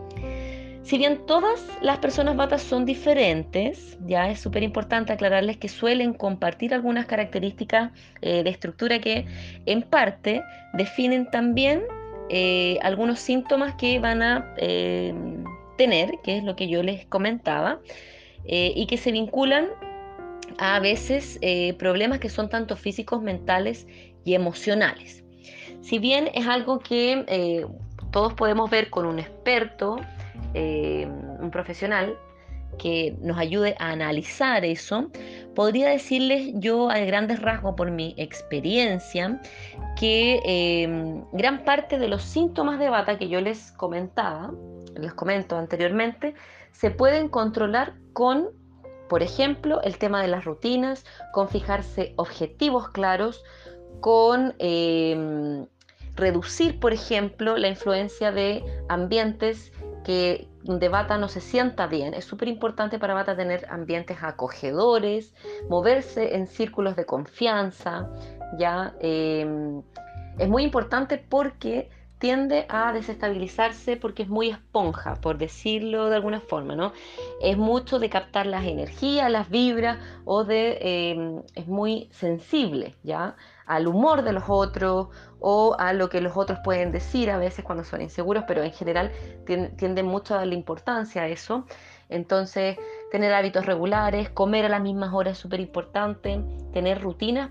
Si 0.88 0.96
bien 0.96 1.26
todas 1.26 1.60
las 1.82 1.98
personas 1.98 2.34
batas 2.34 2.62
son 2.62 2.86
diferentes, 2.86 3.98
ya 4.06 4.30
es 4.30 4.40
súper 4.40 4.62
importante 4.62 5.12
aclararles 5.12 5.58
que 5.58 5.68
suelen 5.68 6.14
compartir 6.14 6.72
algunas 6.72 7.04
características 7.04 7.92
eh, 8.22 8.42
de 8.42 8.48
estructura 8.48 8.98
que 8.98 9.26
en 9.66 9.82
parte 9.82 10.42
definen 10.72 11.30
también 11.30 11.82
eh, 12.30 12.78
algunos 12.80 13.18
síntomas 13.18 13.74
que 13.74 13.98
van 13.98 14.22
a 14.22 14.54
eh, 14.56 15.12
tener, 15.76 16.10
que 16.24 16.38
es 16.38 16.44
lo 16.44 16.56
que 16.56 16.68
yo 16.68 16.82
les 16.82 17.04
comentaba, 17.04 17.80
y 18.50 18.86
que 18.86 18.96
se 18.96 19.12
vinculan 19.12 19.66
a 20.58 20.80
veces 20.80 21.38
problemas 21.78 22.18
que 22.18 22.28
son 22.28 22.48
tanto 22.48 22.76
físicos, 22.76 23.22
mentales 23.22 23.86
y 24.24 24.34
emocionales. 24.34 25.24
Si 25.80 25.98
bien 25.98 26.30
es 26.34 26.46
algo 26.46 26.78
que 26.78 27.66
todos 28.10 28.34
podemos 28.34 28.70
ver 28.70 28.90
con 28.90 29.06
un 29.06 29.18
experto, 29.18 29.96
eh, 30.54 31.06
un 31.40 31.50
profesional 31.50 32.16
que 32.78 33.16
nos 33.20 33.38
ayude 33.38 33.74
a 33.80 33.90
analizar 33.90 34.64
eso, 34.64 35.10
podría 35.54 35.88
decirles 35.88 36.52
yo 36.54 36.90
a 36.90 36.98
grandes 37.00 37.42
rasgos 37.42 37.74
por 37.74 37.90
mi 37.90 38.14
experiencia 38.16 39.40
que 39.98 41.20
gran 41.32 41.64
parte 41.64 41.98
de 41.98 42.06
los 42.06 42.22
síntomas 42.22 42.78
de 42.78 42.88
bata 42.88 43.18
que 43.18 43.28
yo 43.28 43.40
les 43.40 43.72
comentaba, 43.72 44.52
les 44.96 45.12
comento 45.14 45.56
anteriormente, 45.56 46.34
se 46.70 46.90
pueden 46.90 47.28
controlar 47.28 47.94
con, 48.12 48.50
por 49.08 49.22
ejemplo, 49.22 49.80
el 49.82 49.98
tema 49.98 50.22
de 50.22 50.28
las 50.28 50.44
rutinas, 50.44 51.04
con 51.32 51.48
fijarse 51.48 52.12
objetivos 52.16 52.88
claros, 52.90 53.42
con 54.00 54.54
em, 54.58 55.66
reducir, 56.14 56.78
por 56.80 56.92
ejemplo, 56.92 57.56
la 57.56 57.68
influencia 57.68 58.32
de 58.32 58.64
ambientes 58.88 59.72
que 60.04 60.48
Bata 60.90 61.18
no 61.18 61.28
se 61.28 61.40
sienta 61.40 61.86
bien. 61.86 62.14
Es 62.14 62.24
súper 62.24 62.48
importante 62.48 62.98
para 62.98 63.14
Bata 63.14 63.36
tener 63.36 63.66
ambientes 63.70 64.18
acogedores, 64.22 65.34
moverse 65.68 66.34
en 66.36 66.46
círculos 66.46 66.96
de 66.96 67.06
confianza, 67.06 68.10
¿ya? 68.58 68.94
Em, 69.00 69.82
es 70.38 70.48
muy 70.48 70.62
importante 70.62 71.18
porque 71.18 71.90
tiende 72.18 72.66
a 72.68 72.92
desestabilizarse 72.92 73.96
porque 73.96 74.24
es 74.24 74.28
muy 74.28 74.50
esponja, 74.50 75.14
por 75.16 75.38
decirlo 75.38 76.10
de 76.10 76.16
alguna 76.16 76.40
forma, 76.40 76.74
¿no? 76.74 76.92
Es 77.40 77.56
mucho 77.56 77.98
de 77.98 78.10
captar 78.10 78.46
las 78.46 78.64
energías, 78.64 79.30
las 79.30 79.48
vibras, 79.48 79.98
o 80.24 80.44
de, 80.44 80.78
em, 80.80 81.42
es 81.54 81.66
muy 81.66 82.08
sensible, 82.12 82.94
¿ya? 83.02 83.36
Al 83.66 83.86
humor 83.86 84.22
de 84.22 84.32
los 84.32 84.44
otros 84.48 85.08
o 85.40 85.76
a 85.78 85.92
lo 85.92 86.08
que 86.08 86.20
los 86.20 86.36
otros 86.36 86.58
pueden 86.64 86.90
decir 86.90 87.30
a 87.30 87.38
veces 87.38 87.64
cuando 87.64 87.84
son 87.84 88.02
inseguros, 88.02 88.44
pero 88.48 88.62
en 88.62 88.72
general 88.72 89.12
tienden 89.76 90.06
mucho 90.06 90.34
a 90.34 90.38
darle 90.38 90.54
importancia 90.54 91.22
a 91.22 91.28
eso. 91.28 91.66
Entonces, 92.08 92.76
tener 93.10 93.32
hábitos 93.32 93.66
regulares, 93.66 94.30
comer 94.30 94.66
a 94.66 94.68
las 94.68 94.82
mismas 94.82 95.12
horas 95.12 95.32
es 95.32 95.38
súper 95.38 95.60
importante, 95.60 96.40
tener 96.72 97.00
rutinas, 97.00 97.50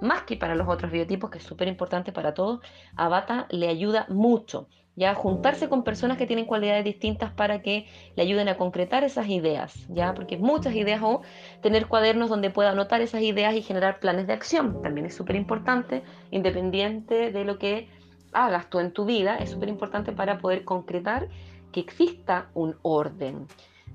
más 0.00 0.22
que 0.22 0.36
para 0.36 0.54
los 0.54 0.68
otros 0.68 0.92
biotipos, 0.92 1.30
que 1.30 1.38
es 1.38 1.44
súper 1.44 1.68
importante 1.68 2.12
para 2.12 2.34
todos, 2.34 2.60
a 2.96 3.08
Bata 3.08 3.46
le 3.50 3.68
ayuda 3.68 4.06
mucho. 4.08 4.68
¿ya? 4.96 5.14
Juntarse 5.14 5.68
con 5.68 5.84
personas 5.84 6.16
que 6.16 6.26
tienen 6.26 6.46
cualidades 6.46 6.84
distintas 6.84 7.30
para 7.30 7.60
que 7.60 7.86
le 8.16 8.22
ayuden 8.22 8.48
a 8.48 8.56
concretar 8.56 9.04
esas 9.04 9.28
ideas, 9.28 9.86
¿ya? 9.90 10.14
Porque 10.14 10.38
muchas 10.38 10.74
ideas 10.74 11.00
o 11.02 11.20
tener 11.60 11.86
cuadernos 11.86 12.30
donde 12.30 12.50
pueda 12.50 12.70
anotar 12.70 13.02
esas 13.02 13.22
ideas 13.22 13.54
y 13.54 13.62
generar 13.62 14.00
planes 14.00 14.26
de 14.26 14.32
acción, 14.32 14.82
también 14.82 15.06
es 15.06 15.14
súper 15.14 15.36
importante, 15.36 16.02
independiente 16.30 17.30
de 17.30 17.44
lo 17.44 17.58
que 17.58 17.88
hagas 18.32 18.68
tú 18.70 18.80
en 18.80 18.92
tu 18.92 19.04
vida, 19.04 19.36
es 19.36 19.50
súper 19.50 19.68
importante 19.68 20.12
para 20.12 20.38
poder 20.38 20.64
concretar 20.64 21.28
que 21.72 21.80
exista 21.80 22.48
un 22.54 22.76
orden, 22.82 23.46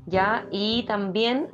¿ya? 0.05 0.45
Y 0.51 0.83
también 0.83 1.49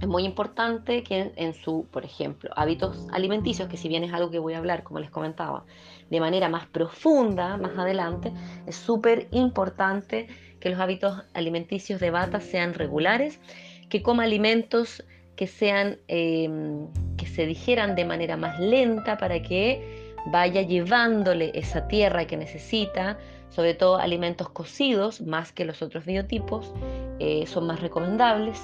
es 0.00 0.06
muy 0.06 0.24
importante 0.24 1.02
que 1.02 1.32
en, 1.34 1.54
su, 1.54 1.86
por 1.90 2.04
ejemplo, 2.04 2.50
hábitos 2.54 3.06
alimenticios, 3.12 3.68
que 3.68 3.76
si 3.76 3.88
bien 3.88 4.04
es 4.04 4.12
algo 4.12 4.30
que 4.30 4.38
voy 4.38 4.54
a 4.54 4.58
hablar, 4.58 4.84
como 4.84 5.00
les 5.00 5.10
comentaba, 5.10 5.64
de 6.08 6.20
manera 6.20 6.48
más 6.48 6.66
profunda 6.66 7.56
más 7.56 7.76
adelante, 7.76 8.32
es 8.66 8.76
súper 8.76 9.28
importante 9.32 10.28
que 10.60 10.70
los 10.70 10.78
hábitos 10.78 11.24
alimenticios 11.34 12.00
de 12.00 12.10
bata 12.10 12.40
sean 12.40 12.74
regulares, 12.74 13.40
que 13.88 14.02
coma 14.02 14.24
alimentos 14.24 15.04
que 15.34 15.46
sean, 15.46 15.98
em, 16.08 16.88
que 17.16 17.26
se 17.26 17.46
digieran 17.46 17.94
de 17.94 18.04
manera 18.04 18.36
más 18.36 18.58
lenta 18.58 19.16
para 19.18 19.40
que 19.40 20.14
vaya 20.26 20.62
llevándole 20.62 21.52
esa 21.54 21.86
tierra 21.86 22.26
que 22.26 22.36
necesita, 22.36 23.18
sobre 23.48 23.74
todo 23.74 23.98
alimentos 23.98 24.48
cocidos, 24.50 25.20
más 25.20 25.52
que 25.52 25.64
los 25.64 25.80
otros 25.80 26.04
biotipos, 26.04 26.74
eh, 27.18 27.46
son 27.46 27.66
más 27.66 27.80
recomendables. 27.80 28.60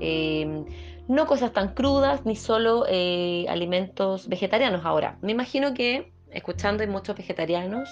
Em, 0.00 0.64
no 1.08 1.26
cosas 1.26 1.52
tan 1.52 1.74
crudas 1.74 2.26
ni 2.26 2.36
solo 2.36 2.84
eh, 2.88 3.46
alimentos 3.48 4.28
vegetarianos. 4.28 4.84
Ahora, 4.84 5.16
me 5.22 5.32
imagino 5.32 5.74
que 5.74 6.12
escuchando 6.30 6.82
hay 6.82 6.88
muchos 6.88 7.16
vegetarianos, 7.16 7.88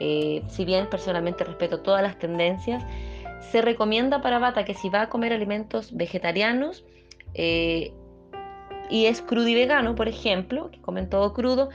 eh, 0.00 0.42
si 0.48 0.64
bien 0.64 0.88
personalmente 0.88 1.44
respeto 1.44 1.80
todas 1.80 2.02
las 2.02 2.18
tendencias, 2.18 2.84
se 3.40 3.62
recomienda 3.62 4.20
para 4.20 4.38
Bata 4.38 4.64
que 4.64 4.74
si 4.74 4.88
va 4.88 5.02
a 5.02 5.08
comer 5.08 5.32
alimentos 5.32 5.96
vegetarianos 5.96 6.84
y 8.90 9.06
es 9.06 9.22
crudo 9.22 9.46
y 9.46 9.54
vegano, 9.54 9.94
por 9.94 10.08
ejemplo, 10.08 10.70
que 10.70 10.80
comen 10.80 11.08
todo 11.08 11.34
crudo, 11.34 11.68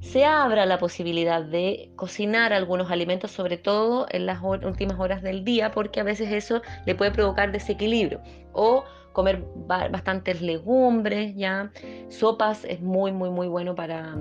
se 0.00 0.24
abra 0.24 0.64
la 0.66 0.78
posibilidad 0.78 1.42
de 1.42 1.90
cocinar 1.96 2.52
algunos 2.52 2.90
alimentos, 2.90 3.30
sobre 3.30 3.56
todo 3.56 4.06
en 4.10 4.26
las 4.26 4.40
últimas 4.42 4.98
horas 4.98 5.22
del 5.22 5.44
día, 5.44 5.72
porque 5.72 6.00
a 6.00 6.04
veces 6.04 6.32
eso 6.32 6.62
le 6.86 6.94
puede 6.94 7.10
provocar 7.10 7.52
desequilibrio. 7.52 8.20
O 8.52 8.84
comer 9.12 9.42
bastantes 9.66 10.40
legumbres, 10.40 11.34
ya. 11.34 11.72
Sopas 12.08 12.64
es 12.64 12.80
muy, 12.80 13.10
muy, 13.10 13.30
muy 13.30 13.48
bueno 13.48 13.74
para, 13.74 14.14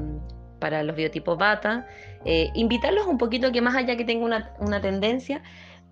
para 0.60 0.82
los 0.84 0.96
biotipos 0.96 1.38
bata. 1.38 1.88
Eh, 2.26 2.50
invitarlos 2.56 3.06
un 3.06 3.18
poquito 3.18 3.52
que 3.52 3.62
más 3.62 3.76
allá 3.76 3.96
que 3.96 4.06
tenga 4.06 4.26
una, 4.60 4.82
tendencia, 4.82 5.44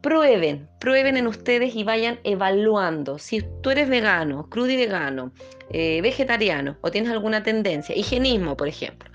prueben, 0.01 0.67
prueben 0.79 1.17
en 1.17 1.27
ustedes 1.27 1.75
y 1.75 1.83
vayan 1.83 2.19
evaluando. 2.23 3.19
Si 3.19 3.43
tú 3.61 3.69
eres 3.69 3.89
vegano, 3.89 4.49
crudo 4.49 4.69
y 4.69 4.77
vegano, 4.77 5.31
eh, 5.69 6.01
vegetariano 6.01 6.77
o 6.81 6.91
tienes 6.91 7.11
alguna 7.11 7.43
tendencia, 7.43 7.95
higienismo, 7.95 8.57
por 8.57 8.67
ejemplo, 8.67 9.09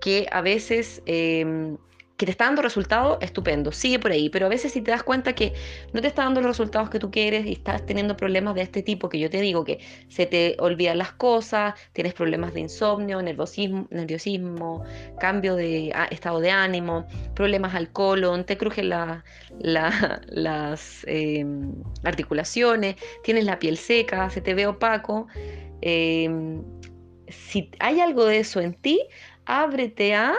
que 0.00 0.26
a 0.30 0.40
veces 0.40 1.02
em, 1.06 1.76
que 2.16 2.24
te 2.24 2.32
está 2.32 2.44
dando 2.44 2.62
resultados, 2.62 3.18
estupendo, 3.20 3.72
sigue 3.72 3.98
por 3.98 4.10
ahí, 4.10 4.30
pero 4.30 4.46
a 4.46 4.48
veces 4.48 4.72
si 4.72 4.80
te 4.80 4.90
das 4.90 5.02
cuenta 5.02 5.34
que 5.34 5.52
no 5.92 6.00
te 6.00 6.08
está 6.08 6.22
dando 6.24 6.40
los 6.40 6.48
resultados 6.48 6.88
que 6.88 6.98
tú 6.98 7.10
quieres 7.10 7.44
y 7.44 7.52
estás 7.52 7.84
teniendo 7.84 8.16
problemas 8.16 8.54
de 8.54 8.62
este 8.62 8.82
tipo, 8.82 9.08
que 9.08 9.18
yo 9.18 9.28
te 9.28 9.40
digo 9.40 9.64
que 9.64 9.80
se 10.08 10.24
te 10.24 10.56
olvidan 10.58 10.98
las 10.98 11.12
cosas, 11.12 11.74
tienes 11.92 12.14
problemas 12.14 12.54
de 12.54 12.60
insomnio, 12.60 13.20
nerviosismo, 13.20 13.86
nerviosismo 13.90 14.84
cambio 15.20 15.56
de 15.56 15.92
ah, 15.94 16.08
estado 16.10 16.40
de 16.40 16.50
ánimo, 16.50 17.06
problemas 17.34 17.74
al 17.74 17.92
colon, 17.92 18.44
te 18.44 18.56
crujen 18.56 18.88
las 19.58 21.04
em, 21.06 21.74
articulaciones, 22.02 22.96
tienes 23.24 23.44
la 23.44 23.58
piel 23.58 23.76
seca, 23.76 24.30
se 24.30 24.40
te 24.40 24.54
ve 24.54 24.66
opaco, 24.66 25.26
em, 25.82 26.62
si 27.28 27.70
hay 27.80 28.00
algo 28.00 28.24
de 28.24 28.38
eso 28.38 28.60
en 28.60 28.74
ti, 28.74 29.00
ábrete 29.46 30.14
a 30.14 30.34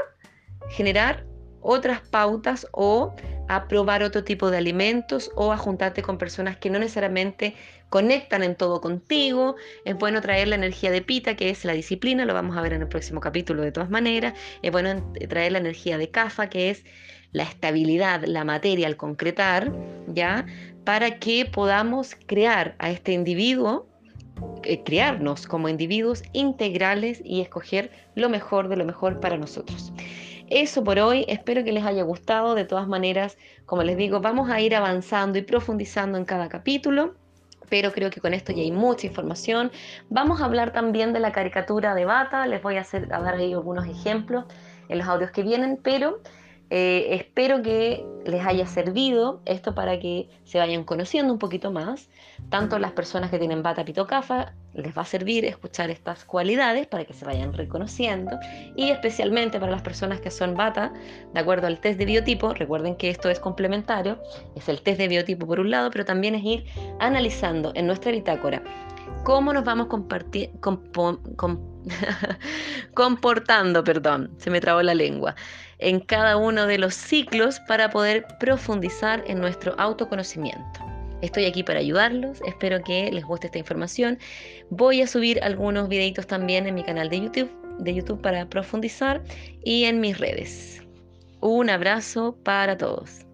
generar 0.70 1.26
otras 1.62 2.02
pautas 2.02 2.68
o 2.72 3.14
a 3.50 3.68
probar 3.68 4.04
otro 4.04 4.24
tipo 4.24 4.52
de 4.52 4.58
alimentos 4.58 5.32
o 5.36 5.52
a 5.52 5.58
juntarte 5.58 6.02
con 6.02 6.18
personas 6.18 6.58
que 6.58 6.70
no 6.70 6.80
necesariamente 6.80 7.56
conectan 7.90 8.44
en 8.44 8.56
todo 8.56 8.82
contigo. 8.82 9.56
Es 9.86 9.96
bueno 9.96 10.22
traer 10.22 10.50
la 10.50 10.56
energía 10.56 10.92
de 10.92 11.02
Pita, 11.02 11.36
que 11.36 11.50
es 11.50 11.64
la 11.66 11.74
disciplina, 11.74 12.26
lo 12.26 12.34
vamos 12.34 12.58
a 12.58 12.62
ver 12.62 12.74
en 12.74 12.82
el 12.82 12.88
próximo 12.88 13.22
capítulo 13.22 13.64
de 13.64 13.72
todas 13.72 13.90
maneras. 13.90 14.34
Es 14.62 14.72
bueno 14.72 15.14
traer 15.30 15.54
la 15.54 15.60
energía 15.60 15.98
de 15.98 16.10
Kafa, 16.10 16.50
que 16.50 16.70
es 16.70 16.84
la 17.32 17.44
estabilidad, 17.44 18.24
la 18.26 18.44
materia, 18.44 18.88
al 18.88 18.98
concretar, 18.98 19.72
¿ya? 20.08 20.46
Para 20.84 21.20
que 21.20 21.46
podamos 21.46 22.16
crear 22.26 22.76
a 22.80 22.90
este 22.90 23.12
individuo, 23.12 23.88
eh, 24.64 24.84
crearnos 24.84 25.48
como 25.48 25.70
individuos 25.70 26.24
integrales 26.34 27.22
y 27.24 27.42
escoger 27.42 27.92
lo 28.16 28.30
mejor 28.30 28.68
de 28.68 28.78
lo 28.78 28.86
mejor 28.86 29.20
para 29.20 29.38
nosotros. 29.38 29.92
Eso 30.50 30.84
por 30.84 31.00
hoy, 31.00 31.26
espero 31.28 31.64
que 31.64 31.74
les 31.74 31.84
haya 31.84 32.04
gustado. 32.04 32.56
De 32.56 32.64
todas 32.64 32.88
maneras, 32.88 33.38
como 33.66 33.84
les 33.84 33.98
digo, 33.98 34.22
vamos 34.22 34.50
a 34.50 34.62
ir 34.62 34.76
avanzando 34.76 35.38
y 35.38 35.42
profundizando 35.42 36.18
en 36.18 36.26
cada 36.26 36.48
capítulo 36.48 37.16
pero 37.70 37.92
creo 37.92 38.10
que 38.10 38.22
con 38.22 38.34
esto 38.34 38.52
ya 38.52 38.62
hay 38.62 38.72
mucha 38.72 39.08
información. 39.08 39.72
Vamos 40.10 40.42
a 40.42 40.46
hablar 40.46 40.72
también 40.72 41.14
de 41.14 41.20
la 41.20 41.32
caricatura 41.32 41.96
de 41.96 42.06
Bata, 42.06 42.48
les 42.48 42.62
voy 42.62 42.78
a, 42.78 42.82
hacer, 42.82 43.14
a 43.14 43.20
dar 43.20 43.36
ahí 43.36 43.54
algunos 43.54 43.86
ejemplos 43.86 44.46
en 44.90 45.00
los 45.00 45.08
audios 45.08 45.32
que 45.32 45.44
vienen, 45.44 45.78
pero 45.82 46.22
eh, 46.70 47.08
espero 47.12 47.62
que 47.62 48.06
les 48.26 48.46
haya 48.46 48.66
servido 48.66 49.42
esto 49.46 49.74
para 49.74 50.00
que 50.00 50.30
se 50.44 50.60
vayan 50.60 50.84
conociendo 50.84 51.32
un 51.32 51.40
poquito 51.40 51.72
más. 51.72 52.10
Tanto 52.50 52.78
las 52.78 52.92
personas 52.92 53.32
que 53.32 53.40
tienen 53.40 53.64
bata 53.64 53.86
pitocafa 53.86 54.54
les 54.74 54.96
va 54.96 55.04
a 55.04 55.06
servir 55.06 55.46
escuchar 55.46 55.90
estas 55.90 56.26
cualidades 56.26 56.86
para 56.88 57.06
que 57.06 57.14
se 57.14 57.26
vayan 57.26 57.54
reconociendo. 57.54 58.38
Y 58.76 58.90
especialmente 58.90 59.60
para 59.60 59.72
las 59.72 59.82
personas 59.82 60.20
que 60.20 60.30
son 60.30 60.56
bata, 60.56 60.92
de 61.34 61.40
acuerdo 61.40 61.68
al 61.68 61.80
test 61.80 61.98
de 61.98 62.06
biotipo, 62.06 62.54
recuerden 62.54 62.96
que 62.96 63.10
esto 63.10 63.30
es 63.30 63.40
complementario, 63.40 64.20
es 64.56 64.68
el 64.68 64.82
test 64.82 65.00
de 65.00 65.08
biotipo 65.08 65.48
por 65.48 65.60
un 65.60 65.72
lado, 65.72 65.90
pero 65.90 66.04
también 66.04 66.36
es 66.36 66.44
ir 66.44 66.66
analizando 67.00 67.72
en 67.76 67.88
nuestra 67.88 68.12
bitácora 68.12 68.62
cómo 69.24 69.54
nos 69.54 69.64
vamos 69.64 69.88
comportando, 72.94 73.84
perdón, 73.84 74.32
se 74.38 74.50
me 74.50 74.62
trabó 74.62 74.82
la 74.82 74.94
lengua 74.94 75.36
en 75.80 76.00
cada 76.00 76.38
uno 76.38 76.66
de 76.66 76.78
los 76.78 76.96
ciclos 76.96 77.60
para 77.68 77.90
poder 77.90 78.26
profundizar 78.40 79.24
en 79.28 79.40
nuestro 79.40 79.76
autoconocimiento. 79.78 80.80
Estoy 81.22 81.46
aquí 81.46 81.64
para 81.64 81.80
ayudarlos, 81.80 82.42
espero 82.46 82.82
que 82.84 83.12
les 83.12 83.26
guste 83.26 83.48
esta 83.48 83.58
información. 83.58 84.20
Voy 84.70 85.02
a 85.02 85.08
subir 85.08 85.42
algunos 85.44 85.90
videitos 85.90 86.28
también 86.28 86.68
en 86.68 86.76
mi 86.76 86.84
canal 86.84 87.10
de 87.10 87.22
YouTube, 87.22 87.52
de 87.80 87.96
YouTube 87.96 88.22
para 88.22 88.48
profundizar 88.48 89.24
y 89.64 89.86
en 89.86 90.00
mis 90.00 90.20
redes. 90.20 90.84
Un 91.42 91.70
abrazo 91.70 92.38
para 92.44 92.78
todos. 92.78 93.27